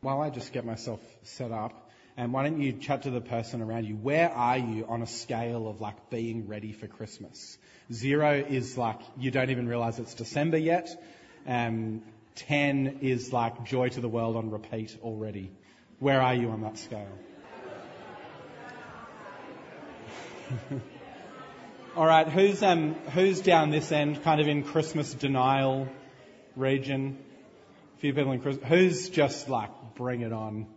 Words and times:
while 0.00 0.20
I 0.20 0.30
just 0.30 0.52
get 0.52 0.64
myself 0.64 1.00
set 1.22 1.50
up, 1.52 1.90
and 2.16 2.32
why 2.32 2.42
don't 2.42 2.60
you 2.60 2.72
chat 2.72 3.02
to 3.02 3.10
the 3.10 3.20
person 3.20 3.62
around 3.62 3.84
you? 3.84 3.94
Where 3.94 4.30
are 4.30 4.58
you 4.58 4.86
on 4.88 5.02
a 5.02 5.06
scale 5.06 5.68
of 5.68 5.80
like 5.80 6.10
being 6.10 6.48
ready 6.48 6.72
for 6.72 6.86
Christmas? 6.88 7.58
Zero 7.92 8.34
is 8.34 8.76
like 8.76 9.00
you 9.16 9.30
don't 9.30 9.50
even 9.50 9.68
realize 9.68 9.98
it's 9.98 10.14
December 10.14 10.58
yet. 10.58 10.88
Um, 11.46 12.02
Ten 12.34 12.98
is 13.02 13.32
like 13.32 13.64
joy 13.64 13.88
to 13.88 14.00
the 14.00 14.08
world 14.08 14.36
on 14.36 14.50
repeat 14.50 14.96
already. 15.02 15.50
Where 15.98 16.20
are 16.20 16.34
you 16.34 16.50
on 16.50 16.60
that 16.62 16.78
scale? 16.78 17.18
All 21.96 22.06
right, 22.06 22.28
who's 22.28 22.62
um, 22.62 22.94
who's 23.14 23.40
down 23.40 23.70
this 23.70 23.90
end, 23.90 24.22
kind 24.22 24.40
of 24.40 24.46
in 24.46 24.62
Christmas 24.62 25.12
denial 25.12 25.88
region? 26.54 27.18
Few 27.98 28.14
people 28.14 28.30
in. 28.30 28.40
Who's 28.40 29.08
just 29.08 29.48
like 29.48 29.70
bring 29.96 30.20
it 30.20 30.32
on? 30.32 30.68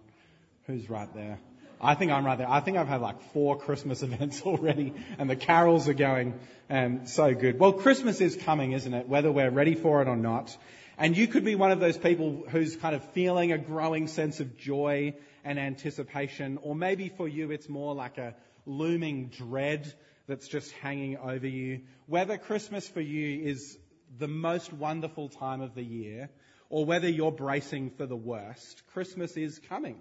Who's 0.65 0.89
right 0.89 1.13
there? 1.13 1.39
I 1.79 1.93
think 1.93 2.11
I'm 2.11 2.25
right 2.25 2.37
there. 2.37 2.49
I 2.49 2.61
think 2.61 2.77
I've 2.77 2.87
had 2.87 2.99
like 2.99 3.21
four 3.31 3.59
Christmas 3.59 4.01
events 4.03 4.41
already, 4.41 4.93
and 5.19 5.29
the 5.29 5.35
carols 5.35 5.87
are 5.87 5.93
going 5.93 6.39
um, 6.69 7.05
so 7.05 7.35
good. 7.35 7.59
Well, 7.59 7.73
Christmas 7.73 8.21
is 8.21 8.35
coming, 8.35 8.71
isn't 8.71 8.91
it? 8.91 9.07
Whether 9.07 9.31
we're 9.31 9.51
ready 9.51 9.75
for 9.75 10.01
it 10.01 10.07
or 10.07 10.15
not. 10.15 10.57
And 10.97 11.15
you 11.15 11.27
could 11.27 11.45
be 11.45 11.53
one 11.53 11.71
of 11.71 11.79
those 11.79 11.95
people 11.95 12.43
who's 12.49 12.75
kind 12.75 12.95
of 12.95 13.03
feeling 13.11 13.51
a 13.51 13.59
growing 13.59 14.07
sense 14.07 14.39
of 14.39 14.57
joy 14.57 15.13
and 15.43 15.59
anticipation, 15.59 16.57
or 16.63 16.73
maybe 16.75 17.09
for 17.09 17.27
you 17.27 17.51
it's 17.51 17.69
more 17.69 17.93
like 17.93 18.17
a 18.17 18.33
looming 18.65 19.27
dread 19.27 19.93
that's 20.25 20.47
just 20.47 20.71
hanging 20.71 21.17
over 21.17 21.47
you. 21.47 21.81
Whether 22.07 22.39
Christmas 22.39 22.87
for 22.87 23.01
you 23.01 23.43
is 23.43 23.77
the 24.17 24.27
most 24.27 24.73
wonderful 24.73 25.29
time 25.29 25.61
of 25.61 25.75
the 25.75 25.83
year, 25.83 26.29
or 26.71 26.85
whether 26.85 27.09
you're 27.09 27.33
bracing 27.33 27.91
for 27.91 28.05
the 28.05 28.15
worst, 28.15 28.81
Christmas 28.93 29.35
is 29.35 29.59
coming. 29.69 29.99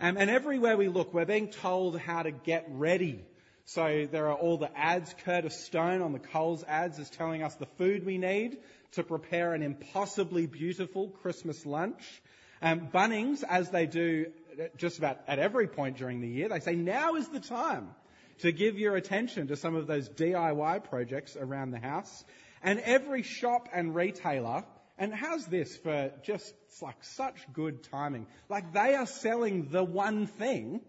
Um, 0.00 0.16
and 0.16 0.30
everywhere 0.30 0.76
we 0.76 0.88
look, 0.88 1.12
we're 1.12 1.26
being 1.26 1.48
told 1.48 2.00
how 2.00 2.22
to 2.22 2.30
get 2.30 2.66
ready. 2.70 3.24
So 3.66 4.08
there 4.10 4.28
are 4.28 4.34
all 4.34 4.56
the 4.56 4.76
ads. 4.76 5.14
Curtis 5.24 5.64
Stone 5.66 6.00
on 6.00 6.12
the 6.12 6.18
Coles 6.18 6.64
ads 6.64 6.98
is 6.98 7.10
telling 7.10 7.42
us 7.42 7.54
the 7.56 7.66
food 7.66 8.06
we 8.06 8.16
need 8.16 8.56
to 8.92 9.02
prepare 9.02 9.52
an 9.52 9.62
impossibly 9.62 10.46
beautiful 10.46 11.08
Christmas 11.08 11.66
lunch. 11.66 12.22
Um, 12.62 12.88
Bunnings, 12.92 13.44
as 13.46 13.70
they 13.70 13.84
do 13.84 14.32
just 14.78 14.96
about 14.96 15.20
at 15.28 15.38
every 15.38 15.68
point 15.68 15.98
during 15.98 16.22
the 16.22 16.28
year, 16.28 16.48
they 16.48 16.60
say 16.60 16.74
now 16.74 17.16
is 17.16 17.28
the 17.28 17.40
time 17.40 17.90
to 18.38 18.50
give 18.50 18.78
your 18.78 18.96
attention 18.96 19.48
to 19.48 19.56
some 19.56 19.74
of 19.74 19.86
those 19.86 20.08
DIY 20.08 20.84
projects 20.84 21.36
around 21.36 21.72
the 21.72 21.80
house. 21.80 22.24
And 22.62 22.80
every 22.80 23.22
shop 23.22 23.68
and 23.74 23.94
retailer, 23.94 24.64
and 24.98 25.12
how's 25.12 25.46
this 25.46 25.76
for 25.76 26.10
just 26.22 26.54
like 26.80 27.02
such 27.02 27.36
good 27.52 27.82
timing? 27.84 28.26
Like 28.48 28.72
they 28.72 28.94
are 28.94 29.06
selling 29.06 29.68
the 29.70 29.84
one 29.84 30.26
thing 30.26 30.80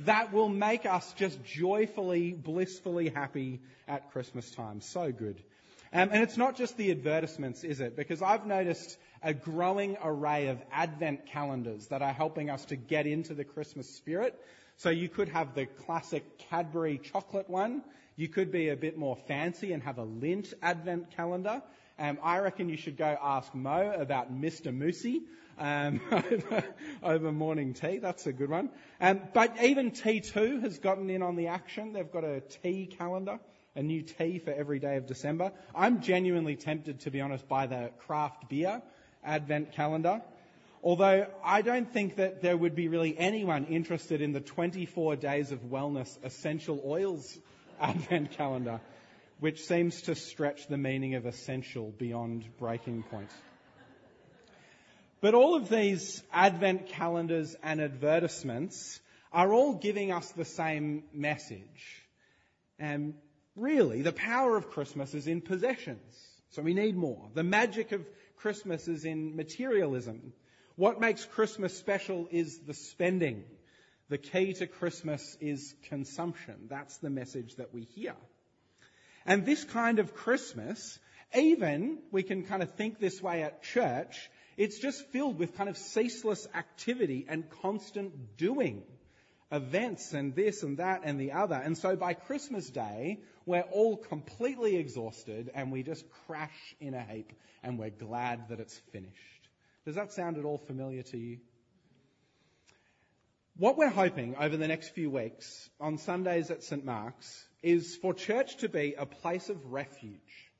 that 0.00 0.32
will 0.32 0.48
make 0.48 0.84
us 0.84 1.12
just 1.14 1.42
joyfully, 1.44 2.32
blissfully 2.32 3.08
happy 3.08 3.60
at 3.88 4.10
Christmas 4.12 4.50
time. 4.50 4.80
So 4.80 5.10
good. 5.10 5.42
Um, 5.92 6.10
and 6.12 6.22
it's 6.22 6.36
not 6.36 6.56
just 6.56 6.76
the 6.76 6.90
advertisements, 6.90 7.64
is 7.64 7.80
it? 7.80 7.96
Because 7.96 8.20
I've 8.20 8.44
noticed 8.44 8.98
a 9.22 9.32
growing 9.32 9.96
array 10.02 10.48
of 10.48 10.60
advent 10.70 11.26
calendars 11.26 11.86
that 11.86 12.02
are 12.02 12.12
helping 12.12 12.50
us 12.50 12.64
to 12.66 12.76
get 12.76 13.06
into 13.06 13.32
the 13.34 13.44
Christmas 13.44 13.88
spirit. 13.88 14.38
So 14.76 14.90
you 14.90 15.08
could 15.08 15.30
have 15.30 15.54
the 15.54 15.64
classic 15.64 16.38
Cadbury 16.50 16.98
chocolate 16.98 17.48
one. 17.48 17.82
You 18.16 18.28
could 18.28 18.52
be 18.52 18.68
a 18.68 18.76
bit 18.76 18.98
more 18.98 19.16
fancy 19.28 19.72
and 19.72 19.82
have 19.82 19.98
a 19.98 20.04
Lindt 20.04 20.52
advent 20.62 21.16
calendar. 21.16 21.62
Um, 21.98 22.18
I 22.22 22.38
reckon 22.38 22.68
you 22.68 22.76
should 22.76 22.96
go 22.96 23.16
ask 23.22 23.54
Mo 23.54 23.92
about 23.98 24.32
Mr. 24.32 24.76
Moosey 24.76 25.22
um, 25.58 26.00
over, 26.12 26.64
over, 27.02 27.32
morning 27.32 27.72
tea. 27.72 27.98
That's 27.98 28.26
a 28.26 28.32
good 28.32 28.50
one. 28.50 28.70
Um, 29.00 29.20
but 29.32 29.62
even 29.62 29.90
T2 29.90 30.60
has 30.62 30.78
gotten 30.78 31.08
in 31.08 31.22
on 31.22 31.36
the 31.36 31.46
action. 31.46 31.92
They've 31.92 32.10
got 32.10 32.24
a 32.24 32.40
tea 32.40 32.86
calendar 32.86 33.40
a 33.76 33.82
new 33.82 34.02
tea 34.02 34.38
for 34.38 34.52
every 34.52 34.78
day 34.78 34.96
of 34.96 35.06
December. 35.06 35.52
I'm 35.74 36.00
genuinely 36.00 36.56
tempted, 36.56 37.00
to 37.00 37.10
be 37.10 37.20
honest, 37.20 37.46
by 37.46 37.66
the 37.66 37.90
craft 38.06 38.48
beer 38.48 38.82
advent 39.22 39.72
calendar. 39.72 40.22
Although 40.82 41.26
I 41.44 41.62
don't 41.62 41.92
think 41.92 42.16
that 42.16 42.40
there 42.40 42.56
would 42.56 42.74
be 42.74 42.88
really 42.88 43.16
anyone 43.18 43.66
interested 43.66 44.22
in 44.22 44.32
the 44.32 44.40
24 44.40 45.16
days 45.16 45.52
of 45.52 45.60
wellness 45.64 46.16
essential 46.24 46.82
oils 46.86 47.36
advent 47.80 48.32
calendar, 48.32 48.80
which 49.40 49.64
seems 49.64 50.02
to 50.02 50.14
stretch 50.14 50.66
the 50.66 50.78
meaning 50.78 51.14
of 51.14 51.26
essential 51.26 51.92
beyond 51.98 52.44
breaking 52.58 53.02
point. 53.04 53.30
But 55.20 55.34
all 55.34 55.54
of 55.54 55.68
these 55.68 56.22
advent 56.32 56.88
calendars 56.88 57.56
and 57.62 57.80
advertisements 57.80 59.00
are 59.32 59.52
all 59.52 59.74
giving 59.74 60.12
us 60.12 60.30
the 60.32 60.44
same 60.44 61.04
message. 61.12 62.04
And 62.78 63.14
really, 63.54 64.02
the 64.02 64.12
power 64.12 64.56
of 64.56 64.70
Christmas 64.70 65.14
is 65.14 65.26
in 65.26 65.40
possessions. 65.40 66.14
So 66.50 66.62
we 66.62 66.74
need 66.74 66.96
more. 66.96 67.28
The 67.34 67.42
magic 67.42 67.92
of 67.92 68.06
Christmas 68.36 68.88
is 68.88 69.04
in 69.04 69.36
materialism. 69.36 70.32
What 70.76 71.00
makes 71.00 71.24
Christmas 71.24 71.76
special 71.76 72.28
is 72.30 72.58
the 72.58 72.74
spending. 72.74 73.44
The 74.08 74.18
key 74.18 74.52
to 74.54 74.66
Christmas 74.66 75.36
is 75.40 75.74
consumption. 75.88 76.68
That's 76.68 76.98
the 76.98 77.10
message 77.10 77.56
that 77.56 77.74
we 77.74 77.82
hear. 77.82 78.14
And 79.26 79.44
this 79.44 79.64
kind 79.64 79.98
of 79.98 80.14
Christmas, 80.14 80.98
even 81.34 81.98
we 82.12 82.22
can 82.22 82.44
kind 82.44 82.62
of 82.62 82.74
think 82.74 82.98
this 82.98 83.20
way 83.20 83.42
at 83.42 83.62
church, 83.62 84.30
it's 84.56 84.78
just 84.78 85.06
filled 85.08 85.38
with 85.38 85.56
kind 85.56 85.68
of 85.68 85.76
ceaseless 85.76 86.46
activity 86.54 87.26
and 87.28 87.50
constant 87.62 88.36
doing 88.36 88.84
events 89.52 90.12
and 90.12 90.34
this 90.34 90.62
and 90.62 90.78
that 90.78 91.02
and 91.04 91.20
the 91.20 91.32
other. 91.32 91.56
And 91.56 91.76
so 91.76 91.96
by 91.96 92.14
Christmas 92.14 92.70
Day, 92.70 93.20
we're 93.44 93.60
all 93.60 93.96
completely 93.96 94.76
exhausted 94.76 95.50
and 95.54 95.70
we 95.70 95.82
just 95.82 96.04
crash 96.26 96.74
in 96.80 96.94
a 96.94 97.02
heap 97.02 97.32
and 97.62 97.78
we're 97.78 97.90
glad 97.90 98.48
that 98.48 98.60
it's 98.60 98.78
finished. 98.92 99.12
Does 99.84 99.96
that 99.96 100.12
sound 100.12 100.36
at 100.38 100.44
all 100.44 100.58
familiar 100.58 101.02
to 101.02 101.18
you? 101.18 101.38
What 103.58 103.78
we're 103.78 103.88
hoping 103.88 104.36
over 104.36 104.58
the 104.58 104.68
next 104.68 104.90
few 104.90 105.08
weeks 105.08 105.70
on 105.80 105.96
Sundays 105.96 106.50
at 106.50 106.62
St. 106.62 106.84
Mark's 106.84 107.42
is 107.62 107.96
for 107.96 108.12
church 108.12 108.58
to 108.58 108.68
be 108.68 108.92
a 108.92 109.06
place 109.06 109.48
of 109.48 109.72
refuge 109.72 110.50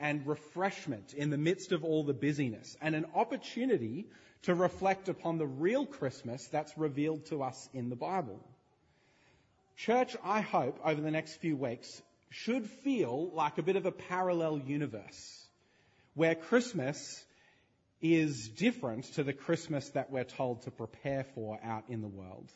and 0.00 0.26
refreshment 0.26 1.14
in 1.14 1.30
the 1.30 1.38
midst 1.38 1.70
of 1.70 1.84
all 1.84 2.02
the 2.02 2.12
busyness 2.12 2.76
and 2.82 2.96
an 2.96 3.06
opportunity 3.14 4.08
to 4.42 4.56
reflect 4.56 5.08
upon 5.08 5.38
the 5.38 5.46
real 5.46 5.86
Christmas 5.86 6.48
that's 6.48 6.76
revealed 6.76 7.26
to 7.26 7.44
us 7.44 7.68
in 7.72 7.90
the 7.90 7.94
Bible. 7.94 8.40
Church, 9.76 10.16
I 10.24 10.40
hope, 10.40 10.80
over 10.84 11.00
the 11.00 11.12
next 11.12 11.36
few 11.36 11.56
weeks, 11.56 12.02
should 12.30 12.68
feel 12.68 13.30
like 13.34 13.58
a 13.58 13.62
bit 13.62 13.76
of 13.76 13.86
a 13.86 13.92
parallel 13.92 14.58
universe 14.58 15.46
where 16.14 16.34
Christmas 16.34 17.24
is 18.02 18.48
different 18.48 19.04
to 19.14 19.22
the 19.22 19.32
Christmas 19.32 19.88
that 19.90 20.10
we're 20.10 20.24
told 20.24 20.62
to 20.62 20.70
prepare 20.70 21.24
for 21.34 21.58
out 21.62 21.84
in 21.88 22.02
the 22.02 22.08
world. 22.08 22.50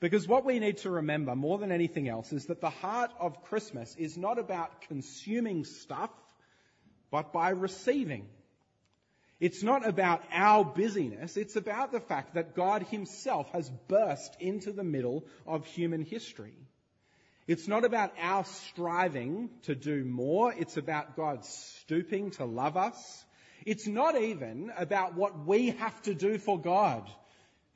Because 0.00 0.26
what 0.26 0.44
we 0.44 0.58
need 0.58 0.78
to 0.78 0.90
remember 0.90 1.36
more 1.36 1.58
than 1.58 1.70
anything 1.70 2.08
else 2.08 2.32
is 2.32 2.46
that 2.46 2.60
the 2.60 2.70
heart 2.70 3.12
of 3.20 3.44
Christmas 3.44 3.94
is 3.96 4.16
not 4.16 4.38
about 4.38 4.80
consuming 4.82 5.64
stuff, 5.64 6.10
but 7.10 7.32
by 7.32 7.50
receiving. 7.50 8.26
It's 9.40 9.62
not 9.62 9.86
about 9.86 10.22
our 10.32 10.64
busyness, 10.64 11.36
it's 11.36 11.56
about 11.56 11.92
the 11.92 12.00
fact 12.00 12.34
that 12.34 12.54
God 12.54 12.82
Himself 12.82 13.50
has 13.52 13.70
burst 13.88 14.36
into 14.40 14.72
the 14.72 14.84
middle 14.84 15.24
of 15.46 15.64
human 15.66 16.02
history. 16.02 16.54
It's 17.46 17.66
not 17.66 17.84
about 17.84 18.12
our 18.20 18.44
striving 18.44 19.50
to 19.62 19.74
do 19.74 20.04
more, 20.04 20.52
it's 20.52 20.76
about 20.76 21.16
God 21.16 21.44
stooping 21.44 22.32
to 22.32 22.44
love 22.44 22.76
us. 22.76 23.24
It's 23.66 23.86
not 23.86 24.20
even 24.20 24.72
about 24.76 25.14
what 25.14 25.46
we 25.46 25.70
have 25.70 26.00
to 26.02 26.14
do 26.14 26.38
for 26.38 26.60
God. 26.60 27.08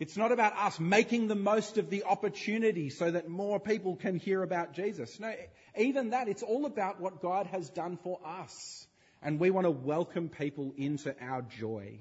It's 0.01 0.17
not 0.17 0.33
about 0.33 0.57
us 0.57 0.81
making 0.81 1.29
the 1.29 1.35
most 1.35 1.79
of 1.79 1.89
the 1.89 2.05
opportunity 2.05 2.91
so 2.91 3.11
that 3.11 3.29
more 3.29 3.61
people 3.61 3.97
can 3.97 4.17
hear 4.17 4.43
about 4.43 4.73
Jesus. 4.73 5.21
No, 5.21 5.33
even 5.79 6.11
that, 6.11 6.29
it's 6.29 6.43
all 6.43 6.67
about 6.67 7.01
what 7.01 7.23
God 7.23 7.47
has 7.47 7.71
done 7.71 7.99
for 8.03 8.19
us 8.25 8.87
and 9.25 9.41
we 9.41 9.51
want 9.51 9.65
to 9.65 9.71
welcome 9.71 10.29
people 10.29 10.75
into 10.77 11.15
our 11.21 11.43
joy. 11.43 11.99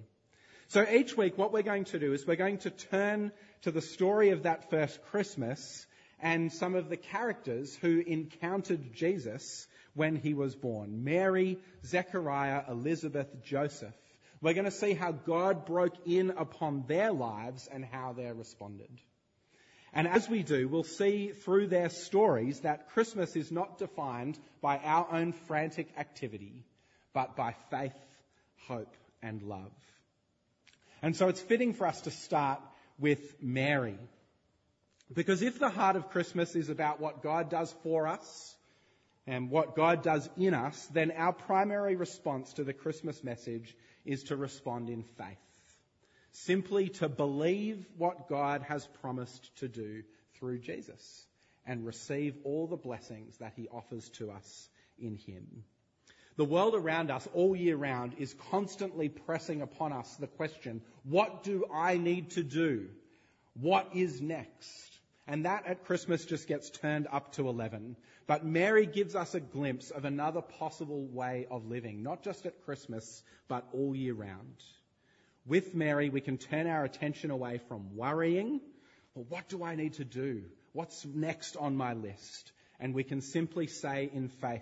So 0.68 0.86
each 0.90 1.16
week, 1.16 1.38
what 1.38 1.54
we're 1.54 1.62
going 1.62 1.86
to 1.86 2.00
do 2.00 2.14
is 2.14 2.28
we're 2.28 2.36
going 2.36 2.58
to 2.60 2.70
turn 2.70 3.32
to 3.62 3.72
the 3.72 3.82
story 3.82 4.32
of 4.32 4.44
that 4.44 4.70
first 4.70 5.02
Christmas 5.06 5.86
and 6.20 6.52
some 6.52 6.76
of 6.76 6.90
the 6.90 6.98
characters 6.98 7.76
who 7.76 8.04
encountered 8.06 8.94
Jesus 8.94 9.68
when 9.96 10.16
he 10.16 10.34
was 10.34 10.56
born 10.56 11.04
Mary, 11.04 11.60
Zechariah, 11.86 12.64
Elizabeth, 12.70 13.28
Joseph. 13.44 13.94
We're 14.42 14.54
going 14.54 14.66
to 14.66 14.72
see 14.72 14.94
how 14.94 15.14
God 15.14 15.66
broke 15.66 15.96
in 16.06 16.32
upon 16.32 16.84
their 16.88 17.12
lives 17.14 17.70
and 17.72 17.86
how 17.86 18.14
they 18.14 18.30
responded. 18.32 18.90
And 19.94 20.08
as 20.08 20.28
we 20.28 20.44
do, 20.44 20.68
we'll 20.68 20.84
see 20.84 21.30
through 21.30 21.68
their 21.68 21.90
stories 21.90 22.62
that 22.62 22.90
Christmas 22.90 23.36
is 23.36 23.52
not 23.52 23.78
defined 23.78 24.38
by 24.60 24.80
our 24.80 25.08
own 25.12 25.34
frantic 25.34 25.88
activity, 25.98 26.66
but 27.14 27.36
by 27.36 27.56
faith, 27.70 27.96
hope, 28.68 28.94
and 29.22 29.44
love. 29.44 29.72
And 31.02 31.16
so 31.16 31.30
it's 31.30 31.42
fitting 31.42 31.74
for 31.74 31.86
us 31.86 32.02
to 32.02 32.12
start 32.12 32.60
with 32.98 33.42
Mary. 33.42 34.00
Because 35.14 35.42
if 35.42 35.60
the 35.60 35.70
heart 35.70 35.96
of 35.96 36.10
Christmas 36.10 36.56
is 36.56 36.70
about 36.70 37.00
what 37.00 37.22
God 37.22 37.50
does 37.50 37.74
for 37.84 38.08
us 38.08 38.56
and 39.26 39.50
what 39.50 39.76
God 39.76 40.04
does 40.04 40.30
in 40.36 40.54
us, 40.54 40.86
then 40.88 41.12
our 41.12 41.34
primary 41.34 41.96
response 41.96 42.54
to 42.54 42.64
the 42.64 42.74
Christmas 42.74 43.24
message 43.24 43.76
is 44.06 44.24
to 44.26 44.36
respond 44.36 44.90
in 44.90 45.04
faith. 45.04 45.38
Simply 46.32 46.90
to 46.90 47.08
believe 47.08 47.86
what 47.98 48.28
God 48.28 48.64
has 48.64 48.86
promised 49.02 49.56
to 49.58 49.68
do 49.68 50.04
through 50.36 50.60
Jesus 50.60 51.26
and 51.66 51.86
receive 51.86 52.36
all 52.44 52.68
the 52.68 52.76
blessings 52.76 53.38
that 53.38 53.54
he 53.56 53.70
offers 53.70 54.10
to 54.10 54.32
us 54.32 54.70
in 55.00 55.16
him. 55.16 55.64
The 56.36 56.46
world 56.46 56.74
around 56.74 57.12
us 57.12 57.28
all 57.34 57.56
year 57.56 57.78
round 57.78 58.16
is 58.18 58.36
constantly 58.52 59.08
pressing 59.08 59.62
upon 59.62 59.94
us 59.94 60.16
the 60.16 60.28
question, 60.28 60.82
what 61.04 61.44
do 61.44 61.66
I 61.72 61.98
need 61.98 62.32
to 62.32 62.44
do? 62.44 62.88
What 63.54 63.90
is 63.94 64.20
next? 64.20 64.93
And 65.28 65.46
that 65.46 65.66
at 65.66 65.86
Christmas 65.86 66.26
just 66.26 66.48
gets 66.48 66.70
turned 66.70 67.08
up 67.12 67.34
to 67.34 67.48
11. 67.48 67.96
But 68.28 68.46
Mary 68.46 68.86
gives 68.86 69.16
us 69.16 69.36
a 69.36 69.40
glimpse 69.40 69.90
of 69.90 70.06
another 70.06 70.42
possible 70.42 71.06
way 71.06 71.48
of 71.50 71.66
living, 71.66 72.04
not 72.04 72.24
just 72.24 72.46
at 72.46 72.66
Christmas, 72.66 73.24
but 73.48 73.66
all 73.74 73.96
year 73.96 74.14
round. 74.14 74.62
With 75.46 75.74
Mary, 75.74 76.10
we 76.10 76.22
can 76.22 76.38
turn 76.38 76.68
our 76.68 76.84
attention 76.84 77.32
away 77.32 77.60
from 77.68 77.96
worrying. 77.96 78.60
Well, 79.14 79.26
what 79.30 79.48
do 79.50 79.64
I 79.64 79.76
need 79.76 79.94
to 79.94 80.06
do? 80.06 80.44
What's 80.74 81.06
next 81.06 81.56
on 81.56 81.76
my 81.76 81.94
list? 81.94 82.52
And 82.80 82.94
we 82.94 83.04
can 83.04 83.22
simply 83.22 83.68
say 83.68 84.10
in 84.14 84.28
faith, 84.28 84.62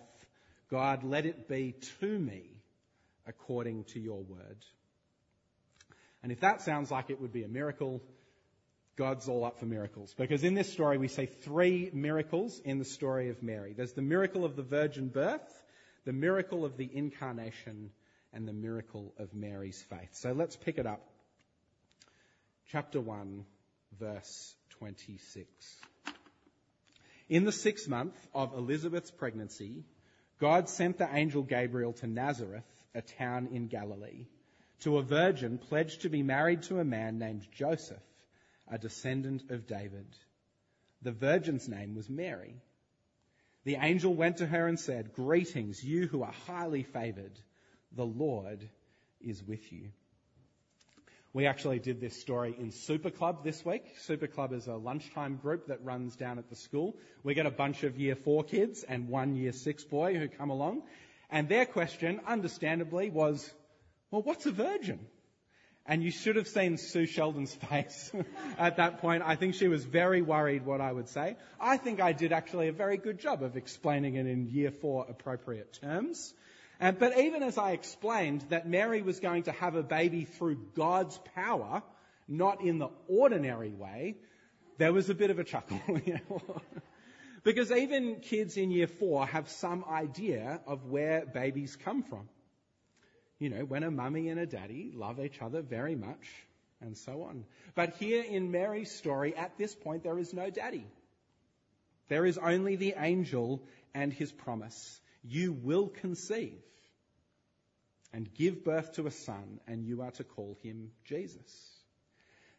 God, 0.69 1.03
let 1.03 1.25
it 1.25 1.47
be 1.47 1.75
to 1.99 2.19
me 2.19 2.43
according 3.25 3.85
to 3.85 3.99
your 3.99 4.21
word. 4.21 4.57
And 6.23 6.31
if 6.31 6.41
that 6.41 6.61
sounds 6.61 6.91
like 6.91 7.09
it 7.09 7.19
would 7.19 7.33
be 7.33 7.43
a 7.43 7.47
miracle, 7.47 8.01
God's 8.97 9.27
all 9.27 9.45
up 9.45 9.59
for 9.59 9.65
miracles. 9.65 10.13
Because 10.17 10.43
in 10.43 10.53
this 10.53 10.71
story, 10.71 10.97
we 10.97 11.07
see 11.07 11.25
three 11.25 11.89
miracles 11.93 12.59
in 12.63 12.77
the 12.77 12.85
story 12.85 13.29
of 13.29 13.41
Mary. 13.41 13.73
There's 13.73 13.93
the 13.93 14.01
miracle 14.01 14.43
of 14.43 14.55
the 14.55 14.63
virgin 14.63 15.07
birth, 15.07 15.63
the 16.05 16.13
miracle 16.13 16.65
of 16.65 16.77
the 16.77 16.89
incarnation, 16.93 17.91
and 18.33 18.47
the 18.47 18.53
miracle 18.53 19.13
of 19.17 19.33
Mary's 19.33 19.81
faith. 19.89 20.09
So 20.13 20.33
let's 20.33 20.55
pick 20.55 20.77
it 20.77 20.85
up. 20.85 21.01
Chapter 22.69 23.01
1, 23.01 23.45
verse 23.99 24.55
26. 24.79 25.47
In 27.29 27.45
the 27.45 27.51
sixth 27.51 27.87
month 27.87 28.15
of 28.33 28.53
Elizabeth's 28.53 29.11
pregnancy, 29.11 29.83
God 30.39 30.67
sent 30.67 30.97
the 30.97 31.09
angel 31.13 31.43
Gabriel 31.43 31.93
to 31.93 32.07
Nazareth, 32.07 32.65
a 32.93 33.01
town 33.01 33.49
in 33.53 33.67
Galilee, 33.67 34.25
to 34.81 34.97
a 34.97 35.01
virgin 35.01 35.57
pledged 35.57 36.01
to 36.01 36.09
be 36.09 36.23
married 36.23 36.63
to 36.63 36.79
a 36.79 36.85
man 36.85 37.19
named 37.19 37.47
Joseph 37.53 38.01
a 38.71 38.77
descendant 38.77 39.51
of 39.51 39.67
David. 39.67 40.07
The 41.01 41.11
virgin's 41.11 41.67
name 41.67 41.93
was 41.93 42.09
Mary. 42.09 42.55
The 43.65 43.75
angel 43.75 44.13
went 44.13 44.37
to 44.37 44.47
her 44.47 44.67
and 44.67 44.79
said, 44.79 45.13
Greetings, 45.13 45.83
you 45.83 46.07
who 46.07 46.23
are 46.23 46.33
highly 46.47 46.83
favored. 46.83 47.37
The 47.91 48.05
Lord 48.05 48.67
is 49.19 49.43
with 49.43 49.71
you. 49.71 49.89
We 51.33 51.45
actually 51.45 51.79
did 51.79 52.01
this 52.01 52.19
story 52.19 52.55
in 52.57 52.71
Super 52.71 53.09
Club 53.09 53.43
this 53.43 53.63
week. 53.65 53.85
Super 53.99 54.27
Club 54.27 54.51
is 54.51 54.67
a 54.67 54.75
lunchtime 54.75 55.37
group 55.37 55.67
that 55.67 55.83
runs 55.83 56.15
down 56.15 56.39
at 56.39 56.49
the 56.49 56.55
school. 56.55 56.97
We 57.23 57.35
get 57.35 57.45
a 57.45 57.51
bunch 57.51 57.83
of 57.83 57.97
year 57.97 58.15
four 58.15 58.43
kids 58.43 58.83
and 58.83 59.07
one 59.07 59.35
year 59.35 59.53
six 59.53 59.83
boy 59.83 60.15
who 60.15 60.27
come 60.27 60.49
along. 60.49 60.83
And 61.29 61.47
their 61.47 61.65
question, 61.65 62.19
understandably, 62.27 63.09
was, 63.09 63.49
well, 64.11 64.21
what's 64.21 64.45
a 64.45 64.51
virgin? 64.51 64.99
And 65.85 66.03
you 66.03 66.11
should 66.11 66.35
have 66.35 66.47
seen 66.47 66.77
Sue 66.77 67.05
Sheldon's 67.05 67.53
face 67.69 68.11
at 68.57 68.77
that 68.77 68.99
point. 68.99 69.23
I 69.25 69.35
think 69.35 69.55
she 69.55 69.67
was 69.67 69.83
very 69.83 70.21
worried 70.21 70.65
what 70.65 70.81
I 70.81 70.91
would 70.91 71.09
say. 71.09 71.35
I 71.59 71.77
think 71.77 71.99
I 71.99 72.13
did 72.13 72.31
actually 72.31 72.67
a 72.67 72.73
very 72.73 72.97
good 72.97 73.19
job 73.19 73.43
of 73.43 73.57
explaining 73.57 74.15
it 74.15 74.27
in 74.27 74.47
year 74.49 74.71
four 74.71 75.05
appropriate 75.09 75.73
terms. 75.81 76.33
Uh, 76.79 76.91
but 76.91 77.17
even 77.19 77.43
as 77.43 77.57
I 77.57 77.71
explained 77.71 78.45
that 78.49 78.67
Mary 78.67 79.01
was 79.01 79.19
going 79.19 79.43
to 79.43 79.51
have 79.51 79.75
a 79.75 79.83
baby 79.83 80.25
through 80.25 80.57
God's 80.75 81.19
power, 81.35 81.83
not 82.27 82.61
in 82.61 82.79
the 82.79 82.89
ordinary 83.07 83.71
way, 83.71 84.15
there 84.77 84.93
was 84.93 85.09
a 85.09 85.13
bit 85.13 85.29
of 85.29 85.37
a 85.37 85.43
chuckle. 85.43 85.79
because 87.43 87.71
even 87.71 88.15
kids 88.21 88.57
in 88.57 88.71
year 88.71 88.87
four 88.87 89.27
have 89.27 89.49
some 89.49 89.83
idea 89.89 90.61
of 90.65 90.85
where 90.85 91.25
babies 91.25 91.75
come 91.75 92.03
from 92.03 92.29
you 93.41 93.49
know, 93.49 93.65
when 93.65 93.81
a 93.81 93.89
mummy 93.89 94.29
and 94.29 94.39
a 94.39 94.45
daddy 94.45 94.91
love 94.93 95.19
each 95.19 95.41
other 95.41 95.63
very 95.63 95.95
much, 95.95 96.27
and 96.79 96.95
so 96.95 97.23
on. 97.23 97.43
But 97.73 97.95
here 97.95 98.23
in 98.23 98.51
Mary's 98.51 98.91
story, 98.91 99.35
at 99.35 99.57
this 99.57 99.73
point, 99.73 100.03
there 100.03 100.19
is 100.19 100.31
no 100.31 100.51
daddy. 100.51 100.85
There 102.07 102.23
is 102.23 102.37
only 102.37 102.75
the 102.75 102.93
angel 102.95 103.63
and 103.95 104.13
his 104.13 104.31
promise. 104.31 105.01
You 105.23 105.53
will 105.53 105.87
conceive 105.87 106.61
and 108.13 108.31
give 108.31 108.63
birth 108.63 108.93
to 108.93 109.07
a 109.07 109.11
son, 109.11 109.59
and 109.67 109.85
you 109.85 110.03
are 110.03 110.11
to 110.11 110.23
call 110.23 110.55
him 110.61 110.91
Jesus. 111.05 111.80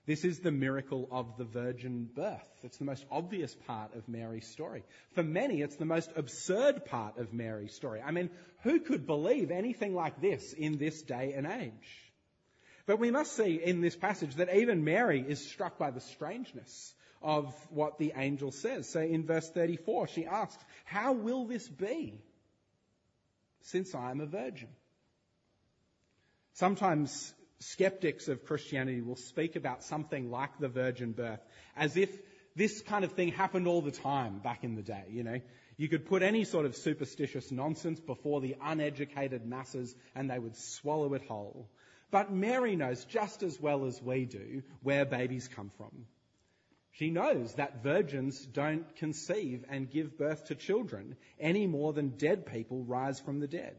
This 0.04 0.24
is 0.24 0.40
the 0.40 0.50
miracle 0.50 1.08
of 1.12 1.36
the 1.36 1.44
virgin 1.44 2.08
birth. 2.12 2.48
It's 2.64 2.78
the 2.78 2.84
most 2.84 3.04
obvious 3.10 3.54
part 3.66 3.94
of 3.94 4.08
Mary's 4.08 4.48
story. 4.48 4.82
For 5.14 5.22
many, 5.22 5.62
it's 5.62 5.76
the 5.76 5.84
most 5.84 6.10
absurd 6.16 6.84
part 6.86 7.18
of 7.18 7.32
Mary's 7.32 7.72
story. 7.72 8.02
I 8.02 8.10
mean, 8.10 8.30
who 8.62 8.80
could 8.80 9.06
believe 9.06 9.52
anything 9.52 9.94
like 9.94 10.20
this 10.20 10.54
in 10.54 10.76
this 10.76 11.02
day 11.02 11.34
and 11.36 11.46
age? 11.46 12.12
But 12.84 12.98
we 12.98 13.12
must 13.12 13.36
see 13.36 13.62
in 13.62 13.80
this 13.80 13.94
passage 13.94 14.34
that 14.36 14.52
even 14.52 14.82
Mary 14.82 15.24
is 15.26 15.48
struck 15.48 15.78
by 15.78 15.92
the 15.92 16.00
strangeness 16.00 16.94
of 17.22 17.54
what 17.70 17.98
the 17.98 18.12
angel 18.16 18.50
says. 18.50 18.88
So 18.88 19.00
in 19.00 19.24
verse 19.24 19.48
34, 19.50 20.08
she 20.08 20.26
asks, 20.26 20.64
How 20.84 21.12
will 21.12 21.46
this 21.46 21.68
be 21.68 22.20
since 23.62 23.94
I 23.94 24.10
am 24.10 24.20
a 24.20 24.26
virgin? 24.26 24.68
Sometimes 26.54 27.32
skeptics 27.62 28.28
of 28.28 28.44
Christianity 28.44 29.00
will 29.00 29.16
speak 29.16 29.56
about 29.56 29.82
something 29.82 30.30
like 30.30 30.58
the 30.58 30.68
virgin 30.68 31.12
birth 31.12 31.40
as 31.76 31.96
if 31.96 32.10
this 32.54 32.82
kind 32.82 33.04
of 33.04 33.12
thing 33.12 33.28
happened 33.28 33.66
all 33.66 33.82
the 33.82 33.90
time 33.90 34.38
back 34.38 34.64
in 34.64 34.74
the 34.74 34.82
day, 34.82 35.04
you 35.10 35.22
know. 35.22 35.40
You 35.78 35.88
could 35.88 36.06
put 36.06 36.22
any 36.22 36.44
sort 36.44 36.66
of 36.66 36.76
superstitious 36.76 37.50
nonsense 37.50 37.98
before 37.98 38.40
the 38.40 38.56
uneducated 38.62 39.46
masses 39.46 39.94
and 40.14 40.30
they 40.30 40.38
would 40.38 40.56
swallow 40.56 41.14
it 41.14 41.22
whole. 41.22 41.68
But 42.10 42.30
Mary 42.30 42.76
knows 42.76 43.04
just 43.06 43.42
as 43.42 43.58
well 43.58 43.86
as 43.86 44.02
we 44.02 44.26
do 44.26 44.62
where 44.82 45.06
babies 45.06 45.48
come 45.48 45.70
from. 45.78 46.06
She 46.92 47.10
knows 47.10 47.54
that 47.54 47.82
virgins 47.82 48.44
don't 48.44 48.94
conceive 48.96 49.64
and 49.70 49.90
give 49.90 50.18
birth 50.18 50.44
to 50.46 50.54
children 50.54 51.16
any 51.40 51.66
more 51.66 51.94
than 51.94 52.18
dead 52.18 52.44
people 52.44 52.84
rise 52.84 53.18
from 53.18 53.40
the 53.40 53.48
dead. 53.48 53.76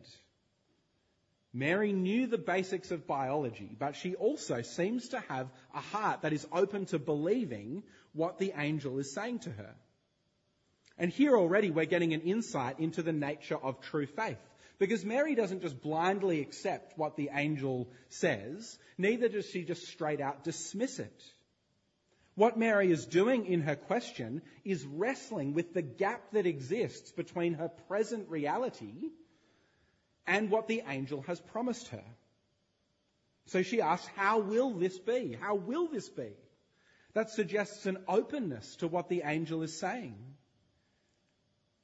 Mary 1.53 1.93
knew 1.93 2.25
the 2.25 2.37
basics 2.37 2.89
of 2.89 3.05
biology, 3.05 3.75
but 3.77 3.95
she 3.95 4.15
also 4.15 4.63
seems 4.63 5.09
to 5.09 5.19
have 5.29 5.47
a 5.73 5.79
heart 5.79 6.23
that 6.23 6.33
is 6.33 6.47
open 6.51 6.85
to 6.87 6.97
believing 6.97 7.83
what 8.13 8.39
the 8.39 8.53
angel 8.57 8.97
is 8.97 9.13
saying 9.13 9.39
to 9.39 9.51
her. 9.51 9.75
And 10.97 11.11
here 11.11 11.37
already 11.37 11.69
we're 11.69 11.85
getting 11.85 12.13
an 12.13 12.21
insight 12.21 12.79
into 12.79 13.03
the 13.03 13.13
nature 13.13 13.57
of 13.57 13.81
true 13.81 14.07
faith. 14.07 14.37
Because 14.79 15.05
Mary 15.05 15.35
doesn't 15.35 15.61
just 15.61 15.79
blindly 15.79 16.41
accept 16.41 16.97
what 16.97 17.15
the 17.15 17.29
angel 17.31 17.89
says, 18.09 18.77
neither 18.97 19.29
does 19.29 19.45
she 19.45 19.63
just 19.63 19.87
straight 19.87 20.21
out 20.21 20.43
dismiss 20.43 20.97
it. 20.97 21.23
What 22.35 22.57
Mary 22.57 22.91
is 22.91 23.05
doing 23.05 23.45
in 23.45 23.61
her 23.61 23.75
question 23.75 24.41
is 24.65 24.83
wrestling 24.85 25.53
with 25.53 25.73
the 25.73 25.83
gap 25.83 26.31
that 26.31 26.47
exists 26.47 27.11
between 27.11 27.53
her 27.53 27.69
present 27.87 28.27
reality 28.29 29.11
and 30.25 30.49
what 30.49 30.67
the 30.67 30.83
angel 30.87 31.21
has 31.27 31.39
promised 31.39 31.87
her. 31.89 32.03
So 33.47 33.61
she 33.61 33.81
asks, 33.81 34.07
how 34.15 34.39
will 34.39 34.71
this 34.71 34.97
be? 34.97 35.37
How 35.39 35.55
will 35.55 35.87
this 35.87 36.09
be? 36.09 36.31
That 37.13 37.29
suggests 37.29 37.85
an 37.85 37.97
openness 38.07 38.77
to 38.77 38.87
what 38.87 39.09
the 39.09 39.23
angel 39.25 39.61
is 39.63 39.77
saying. 39.77 40.15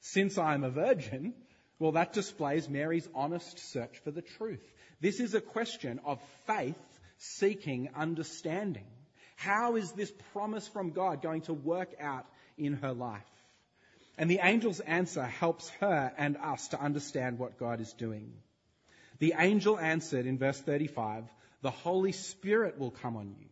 Since 0.02 0.38
I 0.38 0.54
am 0.54 0.64
a 0.64 0.70
virgin, 0.70 1.34
well, 1.78 1.92
that 1.94 2.14
displays 2.14 2.70
Mary's 2.70 3.08
honest 3.14 3.60
search 3.72 4.00
for 4.04 4.12
the 4.12 4.22
truth. 4.22 4.64
This 5.02 5.20
is 5.20 5.34
a 5.34 5.42
question 5.42 6.00
of 6.06 6.20
faith 6.48 6.76
seeking 7.18 7.90
understanding. 7.96 8.88
How 9.36 9.76
is 9.76 9.92
this 9.92 10.12
promise 10.34 10.68
from 10.68 10.92
God 10.92 11.22
going 11.22 11.42
to 11.44 11.54
work 11.54 11.90
out 12.00 12.26
in 12.58 12.74
her 12.74 12.94
life? 12.94 13.22
And 14.20 14.30
the 14.30 14.42
angel's 14.42 14.82
answer 14.82 15.24
helps 15.24 15.70
her 15.80 16.12
and 16.18 16.36
us 16.36 16.68
to 16.68 16.82
understand 16.82 17.40
what 17.40 17.58
God 17.58 17.80
is 17.80 17.94
doing. 17.94 18.34
The 19.20 19.34
angel 19.38 19.80
answered 19.80 20.26
in 20.26 20.38
verse 20.38 20.60
35, 20.60 21.24
the 21.62 21.72
Holy 21.72 22.12
Spirit 22.12 22.78
will 22.78 22.92
come 22.92 23.16
on 23.16 23.30
you 23.40 23.48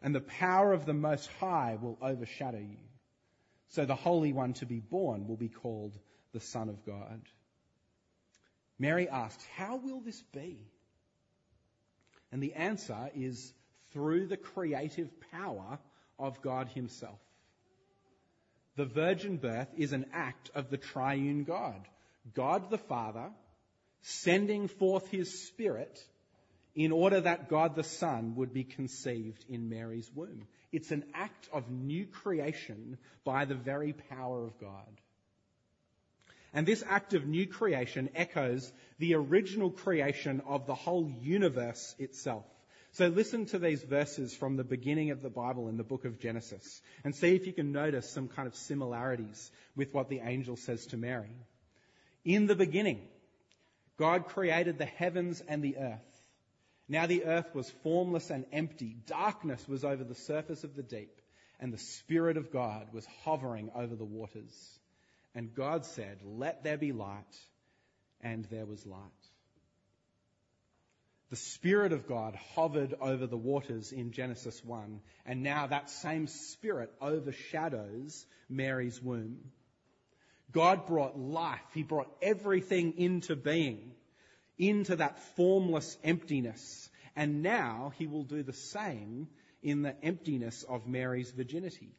and 0.00 0.14
the 0.14 0.20
power 0.20 0.72
of 0.72 0.86
the 0.86 0.94
Most 0.94 1.28
High 1.40 1.76
will 1.82 1.98
overshadow 2.00 2.58
you. 2.58 2.78
So 3.70 3.84
the 3.84 3.96
Holy 3.96 4.32
One 4.32 4.52
to 4.54 4.66
be 4.66 4.78
born 4.78 5.26
will 5.26 5.36
be 5.36 5.48
called 5.48 5.98
the 6.32 6.40
Son 6.40 6.68
of 6.68 6.86
God. 6.86 7.20
Mary 8.78 9.08
asked, 9.08 9.44
how 9.56 9.76
will 9.76 10.00
this 10.00 10.22
be? 10.32 10.56
And 12.30 12.40
the 12.40 12.54
answer 12.54 13.10
is 13.16 13.52
through 13.90 14.28
the 14.28 14.36
creative 14.36 15.10
power 15.32 15.80
of 16.16 16.40
God 16.42 16.68
Himself. 16.68 17.18
The 18.76 18.84
virgin 18.84 19.36
birth 19.36 19.68
is 19.76 19.92
an 19.92 20.06
act 20.12 20.50
of 20.54 20.70
the 20.70 20.78
triune 20.78 21.44
God. 21.44 21.86
God 22.34 22.70
the 22.70 22.78
Father 22.78 23.30
sending 24.02 24.68
forth 24.68 25.08
His 25.08 25.46
Spirit 25.48 26.02
in 26.74 26.92
order 26.92 27.20
that 27.20 27.48
God 27.48 27.74
the 27.74 27.84
Son 27.84 28.36
would 28.36 28.52
be 28.52 28.64
conceived 28.64 29.44
in 29.48 29.68
Mary's 29.68 30.10
womb. 30.14 30.46
It's 30.72 30.92
an 30.92 31.04
act 31.14 31.48
of 31.52 31.70
new 31.70 32.06
creation 32.06 32.98
by 33.24 33.44
the 33.44 33.56
very 33.56 33.92
power 33.92 34.44
of 34.44 34.58
God. 34.60 35.00
And 36.52 36.66
this 36.66 36.84
act 36.86 37.14
of 37.14 37.26
new 37.26 37.46
creation 37.46 38.10
echoes 38.14 38.72
the 38.98 39.14
original 39.14 39.70
creation 39.70 40.42
of 40.46 40.66
the 40.66 40.74
whole 40.74 41.10
universe 41.20 41.94
itself. 41.98 42.44
So 42.92 43.06
listen 43.06 43.46
to 43.46 43.58
these 43.58 43.82
verses 43.82 44.34
from 44.34 44.56
the 44.56 44.64
beginning 44.64 45.10
of 45.10 45.22
the 45.22 45.30
Bible 45.30 45.68
in 45.68 45.76
the 45.76 45.84
book 45.84 46.04
of 46.04 46.18
Genesis 46.18 46.82
and 47.04 47.14
see 47.14 47.36
if 47.36 47.46
you 47.46 47.52
can 47.52 47.70
notice 47.70 48.10
some 48.10 48.26
kind 48.26 48.48
of 48.48 48.54
similarities 48.56 49.50
with 49.76 49.94
what 49.94 50.08
the 50.08 50.20
angel 50.20 50.56
says 50.56 50.86
to 50.86 50.96
Mary. 50.96 51.36
In 52.24 52.46
the 52.46 52.56
beginning, 52.56 53.00
God 53.96 54.26
created 54.26 54.78
the 54.78 54.86
heavens 54.86 55.40
and 55.46 55.62
the 55.62 55.76
earth. 55.76 56.22
Now 56.88 57.06
the 57.06 57.24
earth 57.24 57.54
was 57.54 57.70
formless 57.84 58.30
and 58.30 58.44
empty. 58.52 58.96
Darkness 59.06 59.68
was 59.68 59.84
over 59.84 60.02
the 60.02 60.16
surface 60.16 60.64
of 60.64 60.74
the 60.74 60.82
deep, 60.82 61.20
and 61.60 61.72
the 61.72 61.78
Spirit 61.78 62.36
of 62.36 62.50
God 62.50 62.88
was 62.92 63.06
hovering 63.22 63.70
over 63.74 63.94
the 63.94 64.04
waters. 64.04 64.80
And 65.32 65.54
God 65.54 65.86
said, 65.86 66.18
Let 66.24 66.64
there 66.64 66.78
be 66.78 66.90
light, 66.90 67.38
and 68.20 68.44
there 68.46 68.66
was 68.66 68.84
light. 68.84 69.19
The 71.30 71.36
Spirit 71.36 71.92
of 71.92 72.08
God 72.08 72.34
hovered 72.54 72.94
over 73.00 73.24
the 73.28 73.36
waters 73.36 73.92
in 73.92 74.10
Genesis 74.10 74.64
1, 74.64 75.00
and 75.24 75.44
now 75.44 75.68
that 75.68 75.88
same 75.88 76.26
Spirit 76.26 76.92
overshadows 77.00 78.26
Mary's 78.48 79.00
womb. 79.00 79.38
God 80.50 80.86
brought 80.86 81.16
life. 81.16 81.60
He 81.72 81.84
brought 81.84 82.10
everything 82.20 82.98
into 82.98 83.36
being, 83.36 83.92
into 84.58 84.96
that 84.96 85.20
formless 85.36 85.96
emptiness. 86.02 86.90
And 87.14 87.42
now 87.42 87.92
He 87.96 88.08
will 88.08 88.24
do 88.24 88.42
the 88.42 88.52
same 88.52 89.28
in 89.62 89.82
the 89.82 89.94
emptiness 90.04 90.64
of 90.68 90.88
Mary's 90.88 91.30
virginity. 91.30 91.94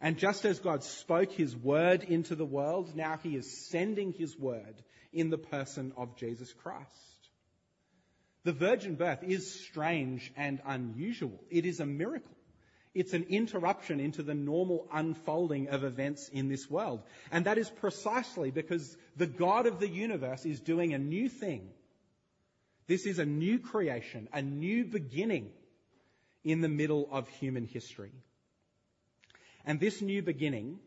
And 0.00 0.16
just 0.16 0.46
as 0.46 0.60
God 0.60 0.82
spoke 0.82 1.32
His 1.32 1.54
word 1.54 2.04
into 2.04 2.36
the 2.36 2.46
world, 2.46 2.96
now 2.96 3.18
He 3.22 3.36
is 3.36 3.68
sending 3.68 4.14
His 4.14 4.34
word 4.34 4.82
in 5.12 5.28
the 5.28 5.36
person 5.36 5.92
of 5.98 6.16
Jesus 6.16 6.50
Christ. 6.54 7.07
The 8.48 8.54
virgin 8.54 8.94
birth 8.94 9.22
is 9.24 9.60
strange 9.60 10.32
and 10.34 10.62
unusual. 10.64 11.38
It 11.50 11.66
is 11.66 11.80
a 11.80 11.84
miracle. 11.84 12.34
It's 12.94 13.12
an 13.12 13.26
interruption 13.28 14.00
into 14.00 14.22
the 14.22 14.32
normal 14.32 14.88
unfolding 14.90 15.68
of 15.68 15.84
events 15.84 16.30
in 16.30 16.48
this 16.48 16.70
world. 16.70 17.02
And 17.30 17.44
that 17.44 17.58
is 17.58 17.68
precisely 17.68 18.50
because 18.50 18.96
the 19.18 19.26
God 19.26 19.66
of 19.66 19.80
the 19.80 19.88
universe 19.90 20.46
is 20.46 20.60
doing 20.60 20.94
a 20.94 20.98
new 20.98 21.28
thing. 21.28 21.68
This 22.86 23.04
is 23.04 23.18
a 23.18 23.26
new 23.26 23.58
creation, 23.58 24.30
a 24.32 24.40
new 24.40 24.86
beginning 24.86 25.50
in 26.42 26.62
the 26.62 26.70
middle 26.70 27.06
of 27.12 27.28
human 27.28 27.66
history. 27.66 28.12
And 29.66 29.78
this 29.78 30.00
new 30.00 30.22
beginning, 30.22 30.78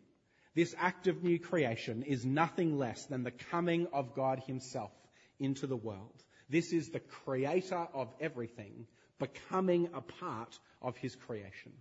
this 0.56 0.74
act 0.80 1.06
of 1.06 1.22
new 1.22 1.38
creation 1.38 2.02
is 2.02 2.26
nothing 2.26 2.80
less 2.80 3.06
than 3.06 3.22
the 3.22 3.30
coming 3.52 3.86
of 3.94 4.16
God 4.16 4.40
himself 4.48 4.92
into 5.40 5.68
the 5.68 5.78
world. 5.78 6.24
This 6.52 6.74
is 6.74 6.90
the 6.90 7.00
creator 7.00 7.88
of 7.94 8.14
everything 8.20 8.86
becoming 9.20 9.90
a 9.94 10.02
part 10.02 10.60
of 10.82 10.98
his 10.98 11.16
creation. 11.16 11.72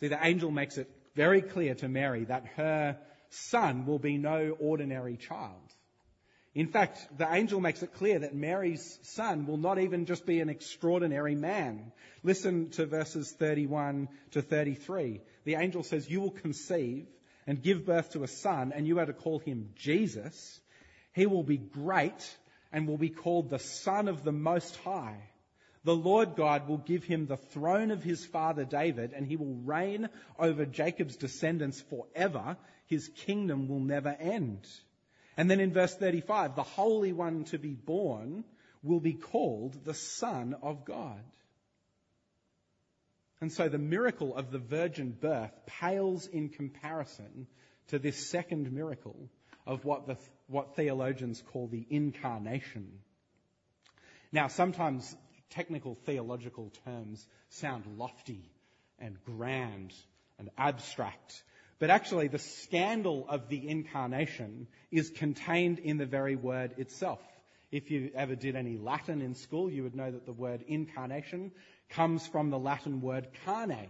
See, 0.00 0.08
the 0.08 0.24
angel 0.24 0.50
makes 0.50 0.76
it 0.76 0.90
very 1.14 1.40
clear 1.40 1.74
to 1.76 1.88
Mary 1.88 2.24
that 2.24 2.46
her 2.56 2.98
son 3.30 3.86
will 3.86 3.98
be 3.98 4.18
no 4.18 4.56
ordinary 4.60 5.16
child. 5.16 5.72
In 6.54 6.66
fact, 6.66 6.98
the 7.16 7.32
angel 7.32 7.60
makes 7.60 7.82
it 7.82 7.94
clear 7.94 8.18
that 8.18 8.34
Mary's 8.34 8.98
son 9.02 9.46
will 9.46 9.56
not 9.56 9.78
even 9.78 10.04
just 10.04 10.26
be 10.26 10.40
an 10.40 10.50
extraordinary 10.50 11.34
man. 11.34 11.92
Listen 12.22 12.68
to 12.70 12.84
verses 12.84 13.32
31 13.38 14.08
to 14.32 14.42
33. 14.42 15.22
The 15.44 15.54
angel 15.54 15.82
says, 15.82 16.10
You 16.10 16.20
will 16.20 16.30
conceive 16.30 17.06
and 17.46 17.62
give 17.62 17.86
birth 17.86 18.10
to 18.12 18.24
a 18.24 18.28
son, 18.28 18.72
and 18.74 18.86
you 18.86 18.98
are 18.98 19.06
to 19.06 19.14
call 19.14 19.38
him 19.38 19.70
Jesus. 19.76 20.60
He 21.14 21.24
will 21.24 21.42
be 21.42 21.56
great 21.56 22.36
and 22.72 22.88
will 22.88 22.98
be 22.98 23.10
called 23.10 23.50
the 23.50 23.58
Son 23.58 24.08
of 24.08 24.24
the 24.24 24.32
Most 24.32 24.76
High. 24.76 25.28
The 25.84 25.94
Lord 25.94 26.36
God 26.36 26.68
will 26.68 26.78
give 26.78 27.04
him 27.04 27.26
the 27.26 27.36
throne 27.36 27.90
of 27.90 28.02
his 28.02 28.24
father 28.24 28.64
David, 28.64 29.12
and 29.12 29.26
he 29.26 29.36
will 29.36 29.56
reign 29.64 30.08
over 30.38 30.64
Jacob's 30.64 31.16
descendants 31.16 31.80
forever. 31.80 32.56
His 32.86 33.08
kingdom 33.08 33.68
will 33.68 33.80
never 33.80 34.10
end. 34.10 34.66
And 35.36 35.50
then 35.50 35.60
in 35.60 35.72
verse 35.72 35.94
35, 35.94 36.54
the 36.54 36.62
Holy 36.62 37.12
One 37.12 37.44
to 37.44 37.58
be 37.58 37.74
born 37.74 38.44
will 38.82 39.00
be 39.00 39.14
called 39.14 39.84
the 39.84 39.94
Son 39.94 40.54
of 40.62 40.84
God. 40.84 41.22
And 43.40 43.50
so 43.50 43.68
the 43.68 43.78
miracle 43.78 44.36
of 44.36 44.52
the 44.52 44.58
virgin 44.60 45.10
birth 45.10 45.52
pales 45.66 46.28
in 46.28 46.48
comparison 46.48 47.48
to 47.88 47.98
this 47.98 48.30
second 48.30 48.70
miracle 48.70 49.28
of 49.66 49.84
what, 49.84 50.06
the, 50.06 50.16
what 50.52 50.76
theologians 50.76 51.42
call 51.52 51.66
the 51.66 51.86
incarnation. 51.90 53.00
Now, 54.30 54.48
sometimes 54.48 55.16
technical 55.50 55.94
theological 56.06 56.72
terms 56.84 57.26
sound 57.50 57.84
lofty 57.96 58.50
and 58.98 59.16
grand 59.24 59.92
and 60.38 60.50
abstract, 60.56 61.42
but 61.78 61.90
actually 61.90 62.28
the 62.28 62.38
scandal 62.38 63.26
of 63.28 63.48
the 63.48 63.68
incarnation 63.68 64.68
is 64.90 65.10
contained 65.10 65.78
in 65.78 65.98
the 65.98 66.06
very 66.06 66.36
word 66.36 66.74
itself. 66.78 67.20
If 67.70 67.90
you 67.90 68.10
ever 68.14 68.34
did 68.34 68.54
any 68.54 68.76
Latin 68.76 69.22
in 69.22 69.34
school, 69.34 69.70
you 69.70 69.82
would 69.82 69.94
know 69.94 70.10
that 70.10 70.26
the 70.26 70.32
word 70.32 70.62
incarnation 70.68 71.52
comes 71.90 72.26
from 72.26 72.50
the 72.50 72.58
Latin 72.58 73.00
word 73.00 73.28
carne. 73.44 73.88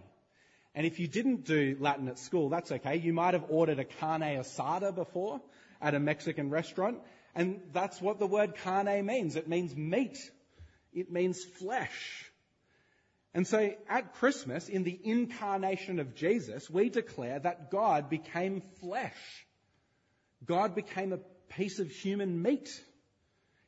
And 0.75 0.87
if 0.87 0.99
you 0.99 1.07
didn't 1.07 1.45
do 1.45 1.77
Latin 1.79 2.07
at 2.07 2.17
school, 2.17 2.49
that's 2.49 2.71
okay. 2.71 2.95
You 2.95 3.13
might 3.13 3.33
have 3.33 3.45
ordered 3.49 3.79
a 3.79 3.85
carne 3.85 4.21
asada 4.21 4.93
before 4.95 5.41
at 5.83 5.93
a 5.93 5.99
Mexican 5.99 6.49
restaurant. 6.49 6.97
And 7.35 7.61
that's 7.73 8.01
what 8.01 8.17
the 8.17 8.25
word 8.25 8.55
carne 8.63 9.05
means. 9.05 9.35
It 9.35 9.47
means 9.47 9.75
meat. 9.75 10.17
It 10.93 11.11
means 11.11 11.43
flesh. 11.43 12.31
And 13.33 13.45
so 13.45 13.73
at 13.89 14.13
Christmas, 14.15 14.69
in 14.69 14.83
the 14.83 14.99
incarnation 15.03 15.99
of 15.99 16.15
Jesus, 16.15 16.69
we 16.69 16.89
declare 16.89 17.39
that 17.39 17.69
God 17.71 18.09
became 18.09 18.61
flesh. 18.79 19.45
God 20.45 20.75
became 20.75 21.13
a 21.13 21.19
piece 21.49 21.79
of 21.79 21.89
human 21.89 22.41
meat. 22.41 22.69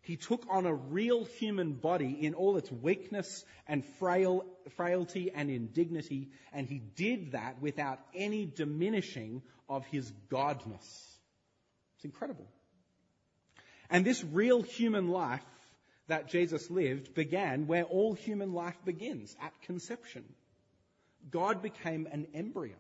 He 0.02 0.18
took 0.18 0.46
on 0.52 0.68
a 0.68 0.74
real 0.74 1.26
human 1.26 1.74
body 1.74 2.16
in 2.22 2.36
all 2.36 2.58
its 2.58 2.72
weakness 2.72 3.44
and 3.68 3.84
frail, 3.98 4.46
frailty 4.76 5.32
and 5.34 5.50
indignity, 5.50 6.30
and 6.54 6.68
he 6.68 6.78
did 6.78 7.32
that 7.32 7.60
without 7.60 8.00
any 8.14 8.46
diminishing 8.46 9.42
of 9.68 9.84
his 9.88 10.12
godness. 10.30 11.15
It's 12.06 12.14
incredible. 12.14 12.46
And 13.90 14.06
this 14.06 14.24
real 14.24 14.62
human 14.62 15.10
life 15.10 15.44
that 16.08 16.30
Jesus 16.30 16.70
lived 16.70 17.16
began 17.16 17.66
where 17.66 17.84
all 17.84 18.14
human 18.14 18.54
life 18.54 18.78
begins, 18.86 19.36
at 19.42 19.60
conception. 19.64 20.24
God 21.32 21.64
became 21.64 22.08
an 22.12 22.28
embryo. 22.36 22.76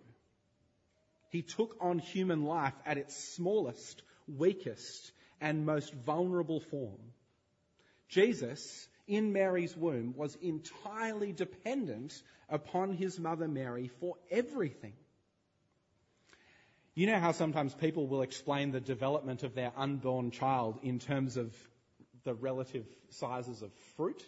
He 1.31 1.41
took 1.41 1.75
on 1.81 1.97
human 1.97 2.45
life 2.45 2.75
at 2.85 2.99
its 2.99 3.15
smallest, 3.35 4.03
weakest, 4.27 5.11
and 5.41 5.65
most 5.65 5.91
vulnerable 6.05 6.59
form. 6.59 7.01
Jesus, 8.09 8.87
in 9.07 9.33
Mary's 9.33 9.75
womb, 9.75 10.13
was 10.15 10.37
entirely 10.39 11.31
dependent 11.31 12.13
upon 12.47 12.93
his 12.93 13.19
mother 13.19 13.47
Mary 13.47 13.89
for 13.99 14.17
everything. 14.29 14.93
You 16.95 17.07
know 17.07 17.19
how 17.19 17.33
sometimes 17.33 17.75
people 17.75 18.07
will 18.07 18.21
explain 18.21 18.71
the 18.71 18.79
development 18.79 19.43
of 19.43 19.53
their 19.53 19.73
unborn 19.75 20.31
child 20.31 20.79
in 20.81 20.99
terms 20.99 21.35
of 21.35 21.53
the 22.23 22.33
relative 22.33 22.85
sizes 23.09 23.61
of 23.61 23.73
fruit? 23.97 24.23